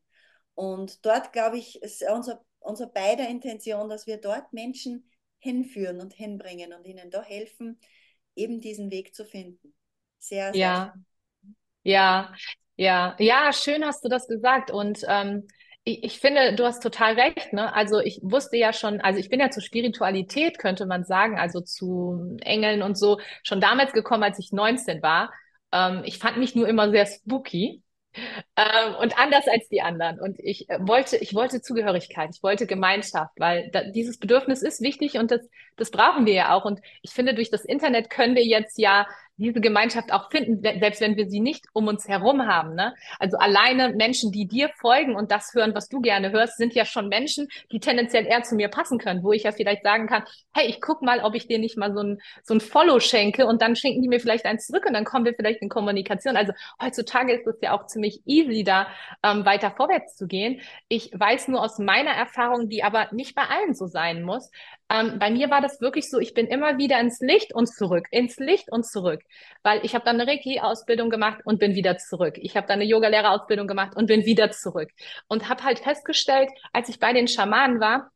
[0.61, 6.13] Und dort, glaube ich, ist unser, unser beider Intention, dass wir dort Menschen hinführen und
[6.13, 7.81] hinbringen und ihnen da helfen,
[8.37, 9.73] eben diesen Weg zu finden.
[10.19, 10.93] Sehr, sehr ja.
[10.93, 11.57] Schön.
[11.83, 12.35] Ja,
[12.77, 14.71] ja, ja, schön hast du das gesagt.
[14.71, 15.49] Und ähm,
[15.85, 17.55] ich, ich, finde, du hast total recht.
[17.55, 17.75] Ne?
[17.75, 21.63] Also ich wusste ja schon, also ich bin ja zur Spiritualität, könnte man sagen, also
[21.63, 25.33] zu Engeln und so, schon damals gekommen, als ich 19 war.
[25.73, 27.83] Ähm, ich fand mich nur immer sehr spooky.
[28.57, 30.21] Ähm, und anders als die anderen.
[30.21, 34.81] Und ich äh, wollte, ich wollte Zugehörigkeit, ich wollte Gemeinschaft, weil da, dieses Bedürfnis ist
[34.81, 36.65] wichtig und das, das brauchen wir ja auch.
[36.65, 39.07] Und ich finde, durch das Internet können wir jetzt ja
[39.41, 42.75] diese Gemeinschaft auch finden, selbst wenn wir sie nicht um uns herum haben.
[42.75, 42.95] Ne?
[43.19, 46.85] Also alleine Menschen, die dir folgen und das hören, was du gerne hörst, sind ja
[46.85, 50.25] schon Menschen, die tendenziell eher zu mir passen können, wo ich ja vielleicht sagen kann,
[50.53, 53.47] hey, ich guck mal, ob ich dir nicht mal so ein, so ein Follow schenke
[53.47, 56.37] und dann schenken die mir vielleicht eins zurück und dann kommen wir vielleicht in Kommunikation.
[56.37, 58.89] Also heutzutage ist es ja auch ziemlich easy, da
[59.23, 60.61] ähm, weiter vorwärts zu gehen.
[60.89, 64.51] Ich weiß nur aus meiner Erfahrung, die aber nicht bei allen so sein muss,
[64.91, 68.09] ähm, bei mir war das wirklich so, ich bin immer wieder ins Licht und zurück,
[68.11, 69.23] ins Licht und zurück,
[69.63, 72.37] weil ich habe dann eine Reiki-Ausbildung gemacht und bin wieder zurück.
[72.39, 74.91] Ich habe dann eine Yoga-Lehrerausbildung gemacht und bin wieder zurück.
[75.29, 78.11] Und habe halt festgestellt, als ich bei den Schamanen war,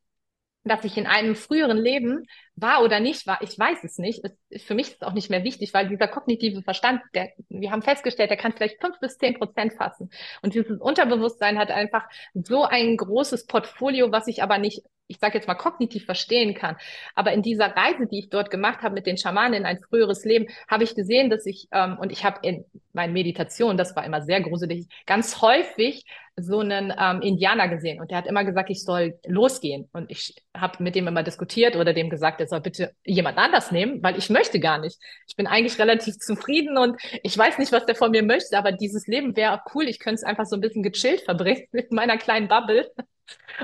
[0.65, 4.25] dass ich in einem früheren Leben war oder nicht war, ich weiß es nicht.
[4.25, 7.71] Es, für mich ist es auch nicht mehr wichtig, weil dieser kognitive Verstand, der, wir
[7.71, 10.11] haben festgestellt, der kann vielleicht fünf bis zehn Prozent fassen.
[10.43, 15.35] Und dieses Unterbewusstsein hat einfach so ein großes Portfolio, was ich aber nicht ich sage
[15.35, 16.77] jetzt mal, kognitiv verstehen kann.
[17.15, 20.25] Aber in dieser Reise, die ich dort gemacht habe mit den Schamanen in ein früheres
[20.25, 24.05] Leben, habe ich gesehen, dass ich, ähm, und ich habe in meinen Meditationen, das war
[24.05, 26.05] immer sehr gruselig, ganz häufig
[26.37, 28.01] so einen ähm, Indianer gesehen.
[28.01, 29.89] Und der hat immer gesagt, ich soll losgehen.
[29.93, 33.71] Und ich habe mit dem immer diskutiert oder dem gesagt, er soll bitte jemand anders
[33.71, 34.99] nehmen, weil ich möchte gar nicht.
[35.29, 38.73] Ich bin eigentlich relativ zufrieden und ich weiß nicht, was der von mir möchte, aber
[38.73, 39.85] dieses Leben wäre cool.
[39.85, 42.91] Ich könnte es einfach so ein bisschen gechillt verbringen mit meiner kleinen Bubble.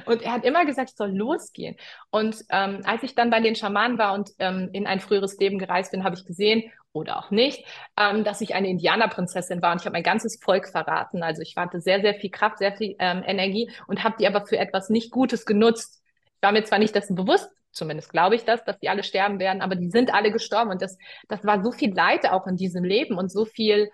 [0.06, 1.76] Und er hat immer gesagt, ich soll losgehen.
[2.10, 5.58] Und ähm, als ich dann bei den Schamanen war und ähm, in ein früheres Leben
[5.58, 7.64] gereist bin, habe ich gesehen, oder auch nicht,
[7.96, 11.22] ähm, dass ich eine Indianerprinzessin war und ich habe mein ganzes Volk verraten.
[11.22, 14.46] Also ich hatte sehr, sehr viel Kraft, sehr viel ähm, Energie und habe die aber
[14.46, 16.02] für etwas nicht Gutes genutzt.
[16.36, 19.38] Ich war mir zwar nicht dessen bewusst, zumindest glaube ich das, dass die alle sterben
[19.38, 20.98] werden, aber die sind alle gestorben und das,
[21.28, 23.90] das war so viel Leid auch in diesem Leben und so viel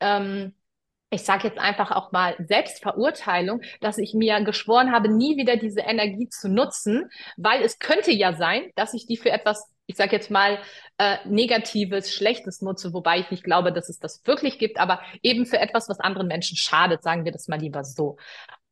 [0.00, 0.54] ähm,
[1.10, 5.80] ich sage jetzt einfach auch mal Selbstverurteilung, dass ich mir geschworen habe, nie wieder diese
[5.80, 10.16] Energie zu nutzen, weil es könnte ja sein, dass ich die für etwas, ich sage
[10.16, 10.58] jetzt mal,
[10.98, 15.46] äh, Negatives, Schlechtes nutze, wobei ich nicht glaube, dass es das wirklich gibt, aber eben
[15.46, 18.16] für etwas, was anderen Menschen schadet, sagen wir das mal lieber so.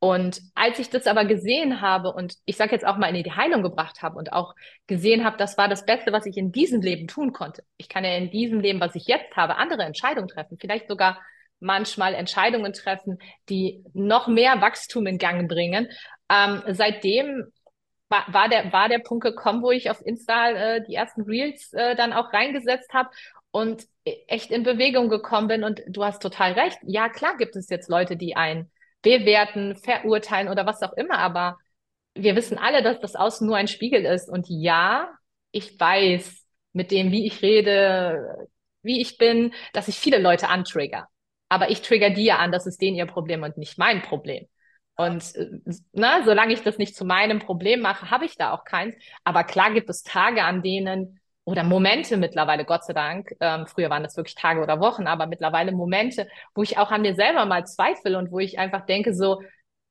[0.01, 3.33] Und als ich das aber gesehen habe und ich sage jetzt auch mal in die
[3.33, 4.55] Heilung gebracht habe und auch
[4.87, 7.65] gesehen habe, das war das Beste, was ich in diesem Leben tun konnte.
[7.79, 11.23] Ich kann ja in diesem Leben, was ich jetzt habe, andere Entscheidungen treffen, vielleicht sogar
[11.59, 15.89] manchmal Entscheidungen treffen, die noch mehr Wachstum in Gang bringen.
[16.29, 17.51] Ähm, seitdem
[18.09, 21.73] war, war, der, war der Punkt gekommen, wo ich auf Insta äh, die ersten Reels
[21.73, 23.11] äh, dann auch reingesetzt habe
[23.51, 25.65] und echt in Bewegung gekommen bin.
[25.65, 26.79] Und du hast total recht.
[26.83, 28.71] Ja, klar gibt es jetzt Leute, die einen
[29.03, 31.59] bewerten, verurteilen oder was auch immer, aber
[32.15, 34.29] wir wissen alle, dass das Außen nur ein Spiegel ist.
[34.29, 35.11] Und ja,
[35.51, 38.49] ich weiß mit dem, wie ich rede,
[38.83, 41.09] wie ich bin, dass ich viele Leute antrigger.
[41.49, 44.47] Aber ich trigger ja an, das ist denen ihr Problem und nicht mein Problem.
[44.97, 45.35] Und
[45.93, 48.95] ne, solange ich das nicht zu meinem Problem mache, habe ich da auch keins.
[49.25, 53.91] Aber klar gibt es Tage, an denen oder Momente mittlerweile, Gott sei Dank, ähm, früher
[53.91, 57.45] waren das wirklich Tage oder Wochen, aber mittlerweile Momente, wo ich auch an mir selber
[57.45, 59.43] mal zweifle und wo ich einfach denke so,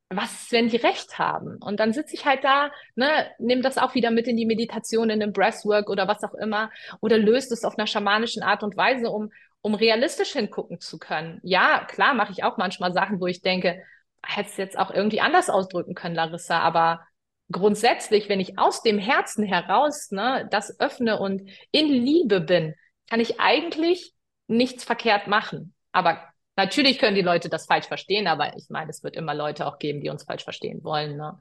[0.09, 1.57] was ist, wenn die recht haben?
[1.57, 3.07] Und dann sitze ich halt da, ne,
[3.39, 6.69] nehme das auch wieder mit in die Meditation, in den Breathwork oder was auch immer,
[7.01, 11.39] oder löst es auf einer schamanischen Art und Weise, um, um realistisch hingucken zu können.
[11.43, 13.81] Ja, klar mache ich auch manchmal Sachen, wo ich denke,
[14.25, 17.05] hätte es jetzt auch irgendwie anders ausdrücken können, Larissa, aber
[17.51, 22.73] grundsätzlich, wenn ich aus dem Herzen heraus ne, das öffne und in Liebe bin,
[23.09, 24.13] kann ich eigentlich
[24.47, 25.73] nichts verkehrt machen.
[25.91, 26.21] Aber
[26.55, 29.77] natürlich können die Leute das falsch verstehen, aber ich meine, es wird immer Leute auch
[29.77, 31.17] geben, die uns falsch verstehen wollen.
[31.17, 31.39] Ne?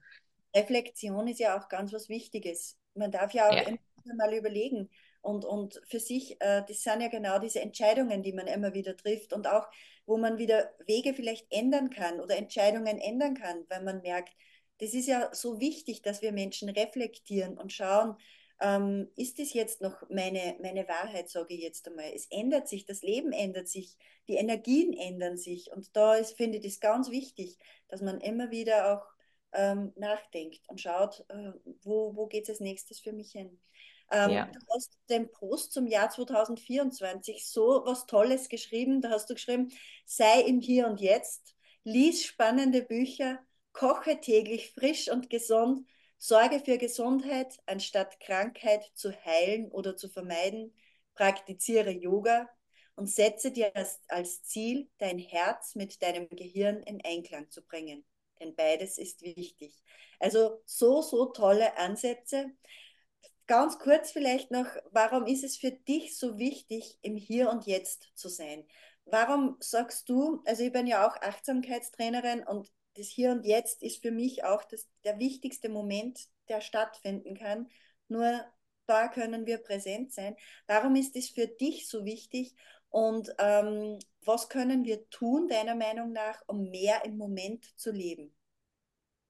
[0.55, 2.77] Reflexion ist ja auch ganz was Wichtiges.
[2.95, 3.63] Man darf ja auch ja.
[3.63, 4.91] immer mal überlegen,
[5.23, 8.97] und, und für sich, äh, das sind ja genau diese Entscheidungen, die man immer wieder
[8.97, 9.69] trifft und auch,
[10.07, 14.35] wo man wieder Wege vielleicht ändern kann oder Entscheidungen ändern kann, weil man merkt,
[14.79, 18.17] das ist ja so wichtig, dass wir Menschen reflektieren und schauen,
[18.61, 22.13] ähm, ist das jetzt noch meine, meine Wahrheit, sage ich jetzt einmal.
[22.15, 23.97] Es ändert sich, das Leben ändert sich,
[24.29, 28.51] die Energien ändern sich und da ist, finde ich das ganz wichtig, dass man immer
[28.51, 29.07] wieder auch
[29.53, 33.61] ähm, nachdenkt und schaut, äh, wo, wo geht es als nächstes für mich hin.
[34.13, 34.47] Ähm, ja.
[34.47, 39.01] Du hast den Post zum Jahr 2024 so was Tolles geschrieben.
[39.01, 39.73] Da hast du geschrieben,
[40.05, 43.39] sei im Hier und Jetzt, lies spannende Bücher,
[43.73, 50.75] koche täglich frisch und gesund, sorge für Gesundheit, anstatt Krankheit zu heilen oder zu vermeiden,
[51.15, 52.49] praktiziere Yoga
[52.95, 58.05] und setze dir als, als Ziel, dein Herz mit deinem Gehirn in Einklang zu bringen.
[58.41, 59.83] Denn beides ist wichtig.
[60.21, 62.53] Also so, so tolle Ansätze.
[63.47, 68.11] Ganz kurz vielleicht noch, warum ist es für dich so wichtig, im Hier und Jetzt
[68.15, 68.65] zu sein?
[69.05, 74.03] Warum sagst du, also ich bin ja auch Achtsamkeitstrainerin und das Hier und Jetzt ist
[74.03, 77.69] für mich auch das, der wichtigste Moment, der stattfinden kann.
[78.09, 78.45] Nur
[78.87, 80.37] da können wir präsent sein.
[80.67, 82.55] Warum ist es für dich so wichtig
[82.91, 88.35] und ähm, was können wir tun, deiner Meinung nach, um mehr im Moment zu leben?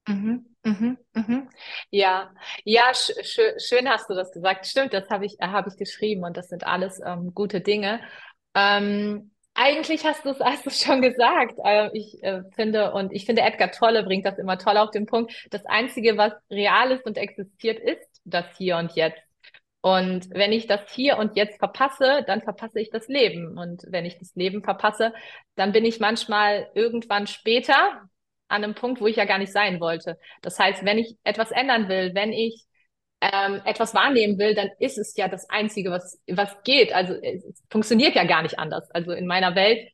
[0.09, 1.49] Mhm, mhm, mhm.
[1.91, 2.33] Ja,
[2.65, 3.13] ja, sch
[3.59, 4.67] schön, hast du das gesagt.
[4.67, 8.01] Stimmt, das habe ich, äh, hab ich geschrieben und das sind alles ähm, gute Dinge.
[8.55, 11.55] Ähm, eigentlich hast du es hast schon gesagt.
[11.65, 15.07] Äh, ich äh, finde, und ich finde, Edgar Tolle bringt das immer toll auf den
[15.07, 15.33] Punkt.
[15.51, 19.23] Das Einzige, was real ist und existiert, ist das Hier und Jetzt.
[19.81, 23.59] Und wenn ich das Hier und Jetzt verpasse, dann verpasse ich das Leben.
[23.59, 25.13] Und wenn ich das Leben verpasse,
[25.57, 28.09] dann bin ich manchmal irgendwann später,
[28.53, 30.19] an einem Punkt, wo ich ja gar nicht sein wollte.
[30.43, 32.65] Das heißt, wenn ich etwas ändern will, wenn ich
[33.21, 36.93] ähm, etwas wahrnehmen will, dann ist es ja das Einzige, was, was geht.
[36.93, 38.91] Also es funktioniert ja gar nicht anders.
[38.91, 39.89] Also in meiner Welt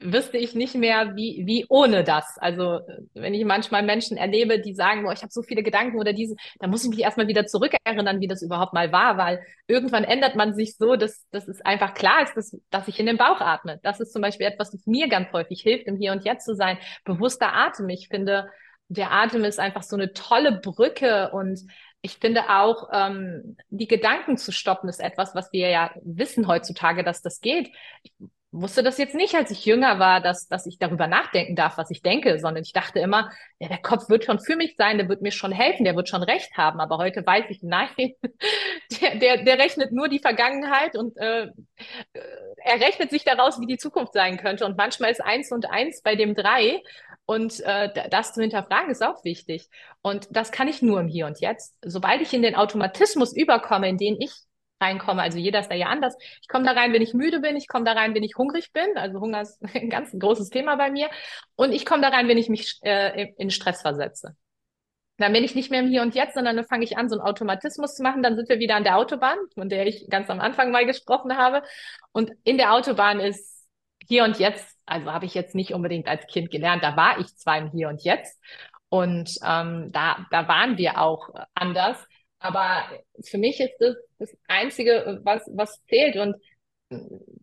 [0.00, 2.38] wüsste ich nicht mehr, wie, wie ohne das.
[2.38, 2.80] Also
[3.14, 6.36] wenn ich manchmal Menschen erlebe, die sagen, boah, ich habe so viele Gedanken oder diese,
[6.58, 10.36] da muss ich mich erstmal wieder zurückerinnern, wie das überhaupt mal war, weil irgendwann ändert
[10.36, 13.40] man sich so, dass, dass es einfach klar ist, dass, dass ich in den Bauch
[13.40, 13.78] atme.
[13.82, 16.54] Das ist zum Beispiel etwas, das mir ganz häufig hilft, im Hier und Jetzt zu
[16.54, 16.78] sein.
[17.04, 17.88] Bewusster Atem.
[17.90, 18.48] Ich finde,
[18.88, 21.60] der Atem ist einfach so eine tolle Brücke und
[22.02, 27.04] ich finde auch, ähm, die Gedanken zu stoppen ist etwas, was wir ja wissen heutzutage,
[27.04, 27.70] dass das geht.
[28.02, 28.12] Ich
[28.52, 31.90] wusste das jetzt nicht, als ich jünger war, dass, dass ich darüber nachdenken darf, was
[31.90, 35.08] ich denke, sondern ich dachte immer, ja, der Kopf wird schon für mich sein, der
[35.08, 36.80] wird mir schon helfen, der wird schon recht haben.
[36.80, 37.88] Aber heute weiß ich, nein,
[39.00, 41.48] der, der, der rechnet nur die Vergangenheit und äh,
[42.12, 44.66] er rechnet sich daraus, wie die Zukunft sein könnte.
[44.66, 46.82] Und manchmal ist eins und eins bei dem drei.
[47.26, 49.68] Und äh, das zu hinterfragen ist auch wichtig.
[50.02, 51.76] Und das kann ich nur im Hier und Jetzt.
[51.84, 54.32] Sobald ich in den Automatismus überkomme, in den ich
[54.80, 55.22] reinkomme.
[55.22, 56.16] Also jeder ist da ja anders.
[56.40, 57.56] Ich komme da rein, wenn ich müde bin.
[57.56, 58.96] Ich komme da rein, wenn ich hungrig bin.
[58.96, 61.08] Also Hunger ist ein ganz großes Thema bei mir.
[61.56, 64.36] Und ich komme da rein, wenn ich mich äh, in Stress versetze.
[65.20, 67.16] Dann bin ich nicht mehr im Hier und Jetzt, sondern dann fange ich an, so
[67.18, 68.22] einen Automatismus zu machen.
[68.22, 71.36] Dann sind wir wieder an der Autobahn, von der ich ganz am Anfang mal gesprochen
[71.36, 71.62] habe.
[72.12, 73.66] Und in der Autobahn ist
[74.08, 77.36] Hier und Jetzt, also habe ich jetzt nicht unbedingt als Kind gelernt, da war ich
[77.36, 78.40] zwar im Hier und Jetzt.
[78.88, 81.98] Und ähm, da, da waren wir auch anders.
[82.40, 82.84] Aber
[83.22, 86.16] für mich ist das das Einzige, was, was zählt.
[86.16, 86.36] Und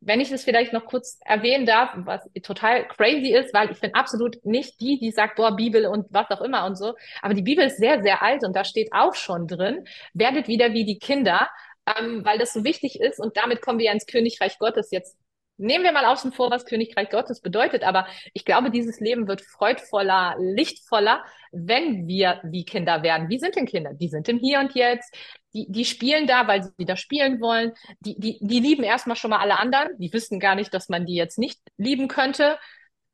[0.02, 3.94] wenn ich das vielleicht noch kurz erwähnen darf, was total crazy ist, weil ich bin
[3.94, 6.96] absolut nicht die, die sagt, boah, Bibel und was auch immer und so.
[7.22, 10.74] Aber die Bibel ist sehr, sehr alt und da steht auch schon drin, werdet wieder
[10.74, 11.50] wie die Kinder,
[11.98, 13.20] ähm, weil das so wichtig ist.
[13.20, 15.18] Und damit kommen wir ins Königreich Gottes jetzt
[15.58, 19.42] nehmen wir mal außen vor, was Königreich Gottes bedeutet, aber ich glaube, dieses Leben wird
[19.42, 23.30] freudvoller, lichtvoller, wenn wir wie Kinder werden.
[23.30, 23.94] Wie sind denn Kinder?
[23.94, 25.14] Die sind im Hier und Jetzt,
[25.54, 29.32] die, die spielen da, weil sie da spielen wollen, die, die, die lieben erstmal schon
[29.32, 32.58] mal alle anderen, die wissen gar nicht, dass man die jetzt nicht lieben könnte.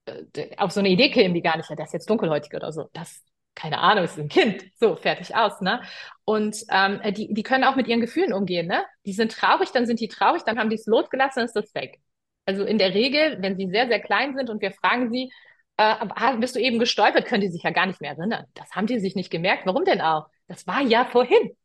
[0.06, 2.71] Äh, auf so eine Idee kämen die gar nicht, ja, der ist jetzt dunkelhäutig oder
[2.71, 2.89] so.
[2.93, 3.23] Das,
[3.56, 4.63] keine Ahnung, ist ein Kind.
[4.79, 5.82] So, fertig aus, ne?
[6.25, 8.84] Und ähm, die, die können auch mit ihren Gefühlen umgehen, ne?
[9.06, 11.73] Die sind traurig, dann sind die traurig, dann haben die es losgelassen, dann ist das
[11.75, 11.99] weg.
[12.45, 15.32] Also in der Regel, wenn sie sehr, sehr klein sind und wir fragen sie,
[15.77, 18.45] äh, bist du eben gestolpert, können die sich ja gar nicht mehr erinnern.
[18.53, 19.65] Das haben die sich nicht gemerkt.
[19.65, 20.27] Warum denn auch?
[20.47, 21.56] Das war ja vorhin.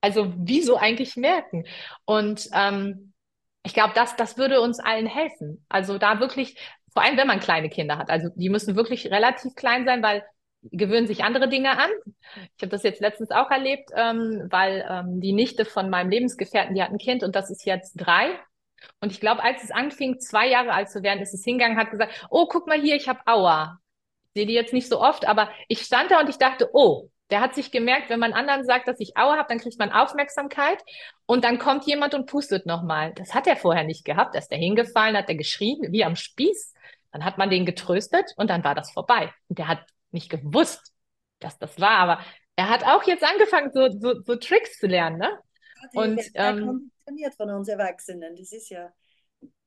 [0.00, 1.64] Also wieso eigentlich merken?
[2.04, 3.12] Und ähm,
[3.64, 5.64] ich glaube, das, das würde uns allen helfen.
[5.68, 6.58] Also da wirklich,
[6.92, 10.24] vor allem wenn man kleine Kinder hat, also die müssen wirklich relativ klein sein, weil
[10.62, 11.90] gewöhnen sich andere Dinge an.
[12.56, 16.74] Ich habe das jetzt letztens auch erlebt, ähm, weil ähm, die Nichte von meinem Lebensgefährten,
[16.74, 18.38] die hat ein Kind und das ist jetzt drei
[19.00, 21.90] und ich glaube, als es anfing, zwei Jahre alt zu werden, ist es hingegangen, hat
[21.90, 23.80] gesagt, oh, guck mal hier, ich habe Aua.
[24.26, 27.10] Ich sehe die jetzt nicht so oft, aber ich stand da und ich dachte, oh,
[27.30, 29.92] der hat sich gemerkt, wenn man anderen sagt, dass ich Aua habe, dann kriegt man
[29.92, 30.82] Aufmerksamkeit
[31.26, 33.12] und dann kommt jemand und pustet nochmal.
[33.14, 34.34] Das hat er vorher nicht gehabt.
[34.34, 36.74] Da ist er hingefallen, hat er geschrien, wie am Spieß.
[37.12, 39.32] Dann hat man den getröstet und dann war das vorbei.
[39.48, 40.92] Und der hat nicht gewusst,
[41.38, 42.20] dass das war, aber
[42.56, 45.38] er hat auch jetzt angefangen, so, so, so Tricks zu lernen, ne?
[45.92, 48.36] und ähm, konditioniert von uns Erwachsenen.
[48.36, 48.92] Das ist ja.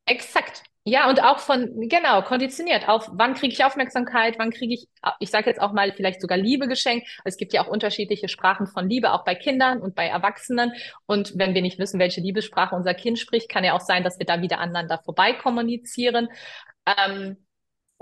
[0.06, 0.64] Exakt.
[0.84, 4.88] Ja, und auch von, genau, konditioniert auf, wann kriege ich Aufmerksamkeit, wann kriege ich,
[5.20, 7.08] ich sage jetzt auch mal, vielleicht sogar Liebe geschenkt.
[7.24, 10.74] Es gibt ja auch unterschiedliche Sprachen von Liebe, auch bei Kindern und bei Erwachsenen.
[11.06, 14.18] Und wenn wir nicht wissen, welche Liebessprache unser Kind spricht, kann ja auch sein, dass
[14.18, 16.30] wir da wieder aneinander vorbei kommunizieren.
[16.88, 17.38] Ähm,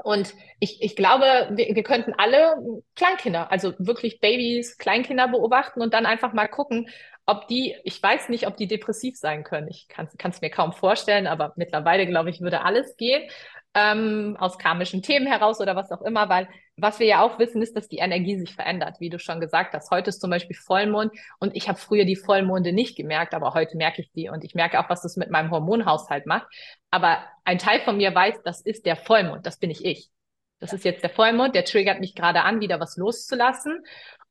[0.02, 2.56] und ich, ich glaube, wir, wir könnten alle
[2.96, 6.88] Kleinkinder, also wirklich Babys, Kleinkinder beobachten und dann einfach mal gucken,
[7.30, 9.68] ob die, ich weiß nicht, ob die depressiv sein können.
[9.68, 13.30] Ich kann es mir kaum vorstellen, aber mittlerweile, glaube ich, würde alles gehen.
[13.76, 17.62] Ähm, aus karmischen Themen heraus oder was auch immer, weil was wir ja auch wissen,
[17.62, 19.92] ist, dass die Energie sich verändert, wie du schon gesagt hast.
[19.92, 23.78] Heute ist zum Beispiel Vollmond und ich habe früher die Vollmonde nicht gemerkt, aber heute
[23.78, 26.48] merke ich die und ich merke auch, was das mit meinem Hormonhaushalt macht.
[26.90, 30.10] Aber ein Teil von mir weiß, das ist der Vollmond, das bin ich ich.
[30.60, 33.84] Das ist jetzt der Vollmond, der triggert mich gerade an, wieder was loszulassen.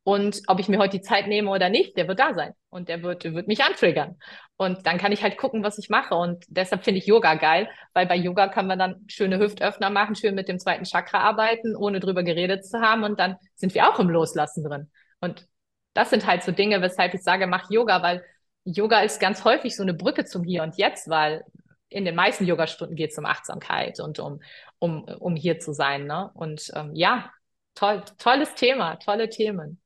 [0.05, 2.89] Und ob ich mir heute die Zeit nehme oder nicht, der wird da sein und
[2.89, 4.17] der wird, wird mich antriggern.
[4.57, 6.15] Und dann kann ich halt gucken, was ich mache.
[6.15, 10.15] Und deshalb finde ich Yoga geil, weil bei Yoga kann man dann schöne Hüftöffner machen,
[10.15, 13.05] schön mit dem zweiten Chakra arbeiten, ohne drüber geredet zu haben.
[13.05, 14.91] Und dann sind wir auch im Loslassen drin.
[15.21, 15.47] Und
[15.93, 18.25] das sind halt so Dinge, weshalb ich sage, mach Yoga, weil
[18.65, 21.45] Yoga ist ganz häufig so eine Brücke zum Hier und Jetzt, weil
[21.91, 24.41] in den meisten Yogastunden geht es um Achtsamkeit und um,
[24.79, 26.07] um, um hier zu sein.
[26.07, 26.31] Ne?
[26.35, 27.31] Und ähm, ja,
[27.75, 29.81] toll, tolles Thema, tolle Themen.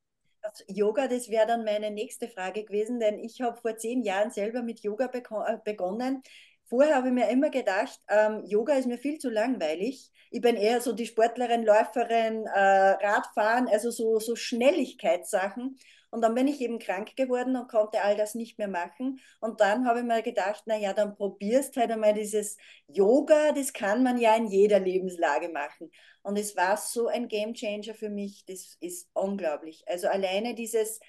[0.67, 4.63] Yoga, das wäre dann meine nächste Frage gewesen, denn ich habe vor zehn Jahren selber
[4.63, 6.23] mit Yoga äh, begonnen.
[6.65, 10.11] Vorher habe ich mir immer gedacht, ähm, Yoga ist mir viel zu langweilig.
[10.31, 15.79] Ich bin eher so die Sportlerin, Läuferin, äh, Radfahren, also so, so Schnelligkeitssachen.
[16.13, 19.19] Und dann bin ich eben krank geworden und konnte all das nicht mehr machen.
[19.41, 24.03] Und dann habe ich mir gedacht, naja, dann probierst halt einmal dieses Yoga, das kann
[24.03, 25.91] man ja in jeder Lebenslage machen.
[26.23, 29.85] Und es war so ein Game Changer für mich, das ist unglaublich.
[29.87, 31.01] Also alleine dieses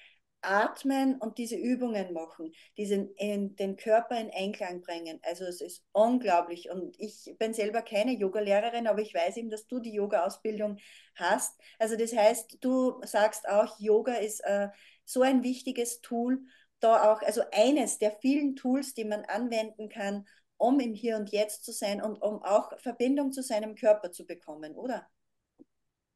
[0.44, 5.18] atmen und diese Übungen machen, diesen, in, den Körper in Einklang bringen.
[5.22, 6.70] Also es ist unglaublich.
[6.70, 10.78] Und ich bin selber keine Yoga-Lehrerin, aber ich weiß eben, dass du die Yoga-Ausbildung
[11.14, 11.58] hast.
[11.78, 14.68] Also das heißt, du sagst auch, Yoga ist äh,
[15.04, 16.40] so ein wichtiges Tool,
[16.80, 20.26] da auch, also eines der vielen Tools, die man anwenden kann,
[20.56, 24.26] um im Hier und Jetzt zu sein und um auch Verbindung zu seinem Körper zu
[24.26, 25.06] bekommen, oder?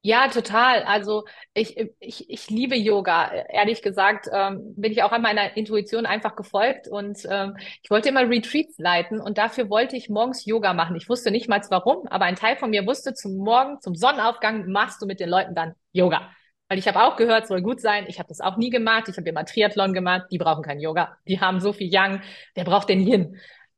[0.01, 0.83] Ja, total.
[0.83, 3.33] Also ich, ich, ich liebe Yoga.
[3.49, 8.07] Ehrlich gesagt ähm, bin ich auch an meiner Intuition einfach gefolgt und ähm, ich wollte
[8.07, 10.95] immer Retreats leiten und dafür wollte ich morgens Yoga machen.
[10.95, 14.71] Ich wusste nicht mal warum, aber ein Teil von mir wusste, zum Morgen, zum Sonnenaufgang
[14.71, 16.31] machst du mit den Leuten dann Yoga.
[16.69, 18.05] Weil ich habe auch gehört, soll gut sein.
[18.07, 19.09] Ich habe das auch nie gemacht.
[19.09, 20.27] Ich habe immer Triathlon gemacht.
[20.31, 21.17] Die brauchen kein Yoga.
[21.27, 22.21] Die haben so viel Yang.
[22.53, 23.37] Wer braucht den Yin?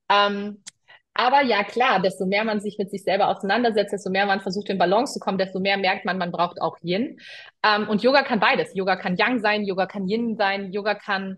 [0.09, 0.61] Ähm,
[1.13, 4.69] aber ja, klar, desto mehr man sich mit sich selber auseinandersetzt, desto mehr man versucht,
[4.69, 7.19] in Balance zu kommen, desto mehr merkt man, man braucht auch Yin.
[7.63, 8.73] Ähm, und Yoga kann beides.
[8.75, 11.37] Yoga kann Yang sein, Yoga kann Yin sein, Yoga kann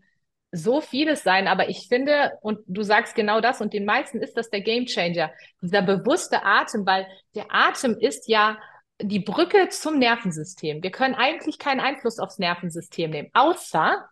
[0.52, 1.48] so vieles sein.
[1.48, 4.86] Aber ich finde, und du sagst genau das, und den meisten ist das der Game
[4.86, 5.32] Changer,
[5.62, 8.58] dieser bewusste Atem, weil der Atem ist ja
[9.02, 10.84] die Brücke zum Nervensystem.
[10.84, 14.08] Wir können eigentlich keinen Einfluss aufs Nervensystem nehmen, außer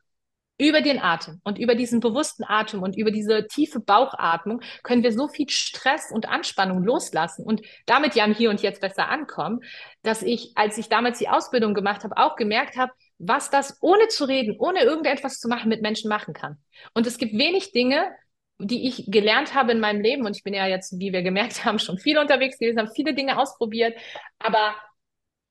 [0.61, 5.11] über den Atem und über diesen bewussten Atem und über diese tiefe Bauchatmung können wir
[5.11, 9.61] so viel Stress und Anspannung loslassen und damit ja im Hier und Jetzt besser ankommen,
[10.03, 14.07] dass ich, als ich damals die Ausbildung gemacht habe, auch gemerkt habe, was das ohne
[14.09, 16.57] zu reden, ohne irgendetwas zu machen mit Menschen machen kann.
[16.93, 18.05] Und es gibt wenig Dinge,
[18.61, 21.65] die ich gelernt habe in meinem Leben und ich bin ja jetzt, wie wir gemerkt
[21.65, 23.97] haben, schon viel unterwegs gewesen, habe viele Dinge ausprobiert,
[24.39, 24.75] aber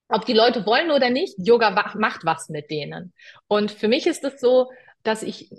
[0.08, 3.12] ob die Leute wollen oder nicht, Yoga macht was mit denen.
[3.46, 4.70] Und für mich ist es so,
[5.02, 5.50] dass ich,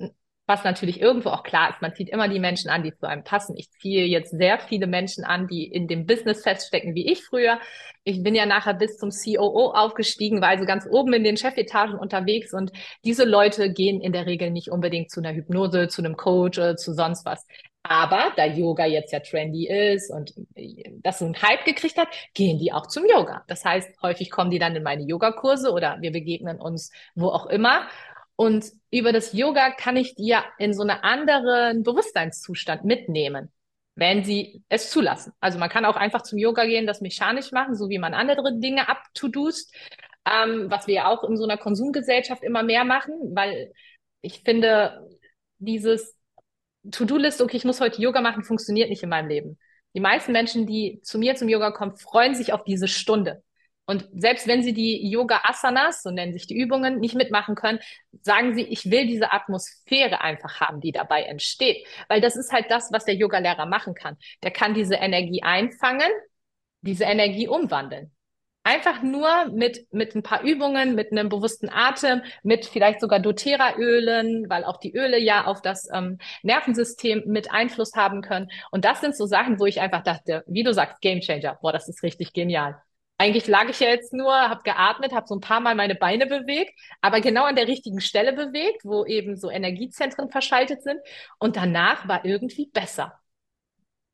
[0.52, 3.24] was natürlich irgendwo auch klar ist, man zieht immer die Menschen an, die zu einem
[3.24, 3.56] passen.
[3.56, 7.58] Ich ziehe jetzt sehr viele Menschen an, die in dem Business feststecken, wie ich früher.
[8.04, 11.98] Ich bin ja nachher bis zum COO aufgestiegen, war also ganz oben in den Chefetagen
[11.98, 12.72] unterwegs und
[13.06, 16.94] diese Leute gehen in der Regel nicht unbedingt zu einer Hypnose, zu einem Coach zu
[16.94, 17.46] sonst was.
[17.84, 20.34] Aber da Yoga jetzt ja trendy ist und
[21.02, 23.44] das so einen Hype gekriegt hat, gehen die auch zum Yoga.
[23.48, 27.48] Das heißt, häufig kommen die dann in meine Yogakurse oder wir begegnen uns wo auch
[27.48, 27.88] immer.
[28.42, 33.52] Und über das Yoga kann ich die ja in so einen anderen Bewusstseinszustand mitnehmen,
[33.94, 35.32] wenn sie es zulassen.
[35.40, 38.58] Also man kann auch einfach zum Yoga gehen, das mechanisch machen, so wie man andere
[38.58, 39.72] Dinge abtudust,
[40.26, 43.74] ähm, was wir ja auch in so einer Konsumgesellschaft immer mehr machen, weil
[44.22, 45.08] ich finde,
[45.60, 46.18] dieses
[46.90, 49.60] To-Do-List, okay, ich muss heute Yoga machen, funktioniert nicht in meinem Leben.
[49.94, 53.44] Die meisten Menschen, die zu mir zum Yoga kommen, freuen sich auf diese Stunde.
[53.92, 57.80] Und selbst wenn sie die Yoga Asanas, so nennen sich die Übungen, nicht mitmachen können,
[58.22, 61.86] sagen sie, ich will diese Atmosphäre einfach haben, die dabei entsteht.
[62.08, 64.16] Weil das ist halt das, was der Yogalehrer machen kann.
[64.44, 66.10] Der kann diese Energie einfangen,
[66.80, 68.14] diese Energie umwandeln.
[68.64, 74.50] Einfach nur mit, mit ein paar Übungen, mit einem bewussten Atem, mit vielleicht sogar doTERRA-Ölen,
[74.50, 78.50] weil auch die Öle ja auf das ähm, Nervensystem mit Einfluss haben können.
[78.72, 81.60] Und das sind so Sachen, wo ich einfach dachte, wie du sagst, Game Changer.
[81.62, 82.82] Boah, das ist richtig genial.
[83.22, 86.26] Eigentlich lag ich ja jetzt nur, habe geatmet, habe so ein paar Mal meine Beine
[86.26, 91.00] bewegt, aber genau an der richtigen Stelle bewegt, wo eben so Energiezentren verschaltet sind.
[91.38, 93.20] Und danach war irgendwie besser.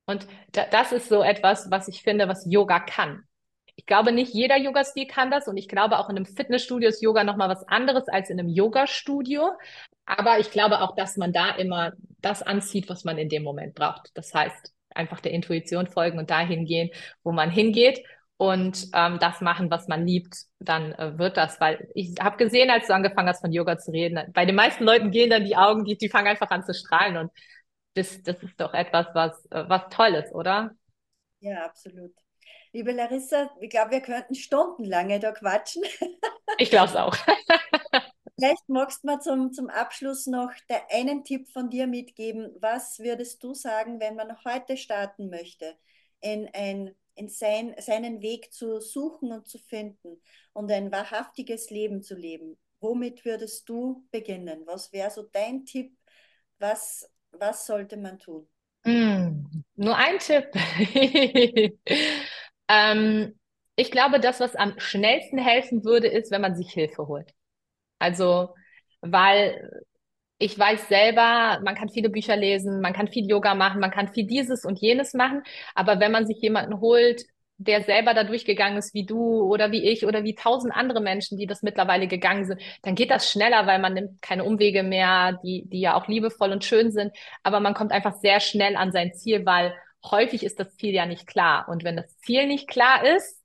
[0.04, 3.22] Und da, das ist so etwas, was ich finde, was Yoga kann.
[3.76, 7.00] Ich glaube, nicht jeder Yoga-Stil kann das und ich glaube, auch in einem Fitnessstudio ist
[7.00, 9.52] Yoga nochmal was anderes als in einem Yoga-Studio.
[10.04, 13.74] Aber ich glaube auch, dass man da immer das anzieht, was man in dem Moment
[13.74, 14.10] braucht.
[14.12, 16.90] Das heißt, einfach der Intuition folgen und dahin gehen,
[17.22, 18.04] wo man hingeht
[18.38, 21.60] und ähm, das machen, was man liebt, dann äh, wird das.
[21.60, 24.84] Weil ich habe gesehen, als du angefangen hast, von Yoga zu reden, bei den meisten
[24.84, 27.16] Leuten gehen dann die Augen, die, die fangen einfach an zu strahlen.
[27.16, 27.32] Und
[27.94, 30.70] das, das ist doch etwas, was, äh, was toll ist, oder?
[31.40, 32.12] Ja, absolut.
[32.72, 35.82] Liebe Larissa, ich glaube, wir könnten stundenlange da quatschen.
[36.58, 37.16] ich glaube es auch.
[38.38, 42.54] Vielleicht magst du mal zum, zum Abschluss noch der einen Tipp von dir mitgeben.
[42.60, 45.76] Was würdest du sagen, wenn man heute starten möchte
[46.20, 50.20] in ein in sein, seinen Weg zu suchen und zu finden
[50.52, 54.62] und ein wahrhaftiges Leben zu leben, womit würdest du beginnen?
[54.66, 55.96] Was wäre so dein Tipp?
[56.58, 58.48] Was, was sollte man tun?
[58.84, 60.46] Mm, nur ein Tipp.
[62.68, 63.38] ähm,
[63.74, 67.34] ich glaube, das, was am schnellsten helfen würde, ist, wenn man sich Hilfe holt.
[67.98, 68.54] Also,
[69.00, 69.82] weil
[70.38, 74.08] ich weiß selber, man kann viele Bücher lesen, man kann viel Yoga machen, man kann
[74.12, 75.42] viel dieses und jenes machen,
[75.74, 77.24] aber wenn man sich jemanden holt,
[77.60, 81.36] der selber da durchgegangen ist wie du oder wie ich oder wie tausend andere Menschen,
[81.38, 85.40] die das mittlerweile gegangen sind, dann geht das schneller, weil man nimmt keine Umwege mehr,
[85.42, 87.12] die, die ja auch liebevoll und schön sind,
[87.42, 89.74] aber man kommt einfach sehr schnell an sein Ziel, weil
[90.04, 91.68] häufig ist das Ziel ja nicht klar.
[91.68, 93.42] Und wenn das Ziel nicht klar ist,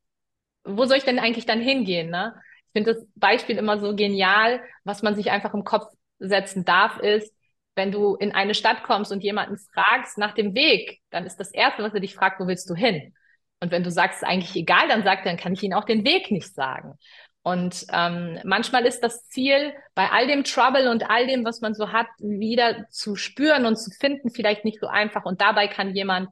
[0.63, 2.09] wo soll ich denn eigentlich dann hingehen?
[2.11, 2.35] Ne?
[2.67, 5.87] Ich finde das Beispiel immer so genial, was man sich einfach im Kopf
[6.27, 7.33] setzen darf, ist,
[7.75, 11.51] wenn du in eine Stadt kommst und jemanden fragst nach dem Weg, dann ist das
[11.51, 13.13] Erste, was er dich fragt, wo willst du hin?
[13.59, 15.85] Und wenn du sagst, es ist eigentlich egal, dann sagt, dann kann ich ihnen auch
[15.85, 16.97] den Weg nicht sagen.
[17.41, 21.73] Und ähm, manchmal ist das Ziel, bei all dem Trouble und all dem, was man
[21.73, 25.25] so hat, wieder zu spüren und zu finden, vielleicht nicht so einfach.
[25.25, 26.29] Und dabei kann jemand,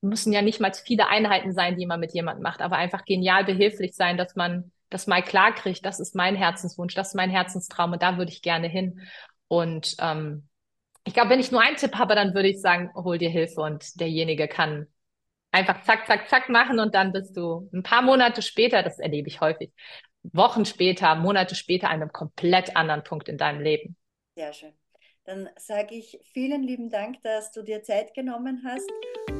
[0.00, 3.44] müssen ja nicht mal viele Einheiten sein, die man mit jemandem macht, aber einfach genial
[3.44, 7.30] behilflich sein, dass man das mal klar kriegt, das ist mein Herzenswunsch, das ist mein
[7.30, 9.00] Herzenstraum und da würde ich gerne hin.
[9.48, 10.48] Und ähm,
[11.04, 13.60] ich glaube, wenn ich nur einen Tipp habe, dann würde ich sagen, hol dir Hilfe
[13.60, 14.86] und derjenige kann
[15.52, 19.28] einfach zack, zack, zack machen und dann bist du ein paar Monate später, das erlebe
[19.28, 19.72] ich häufig,
[20.24, 23.96] Wochen später, Monate später an einem komplett anderen Punkt in deinem Leben.
[24.34, 24.72] Sehr schön.
[25.24, 28.90] Dann sage ich vielen lieben Dank, dass du dir Zeit genommen hast.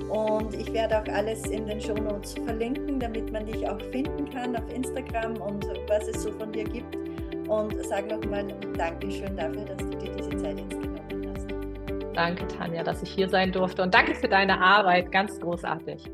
[0.09, 4.31] Und ich werde auch alles in den Show Notes verlinken, damit man dich auch finden
[4.31, 6.97] kann auf Instagram und was es so von dir gibt.
[7.49, 11.47] Und sage nochmal Dankeschön dafür, dass du dir diese Zeit jetzt genommen hast.
[12.15, 13.83] Danke, Tanja, dass ich hier sein durfte.
[13.83, 15.13] Und danke für deine Arbeit.
[15.13, 16.11] Ganz großartig.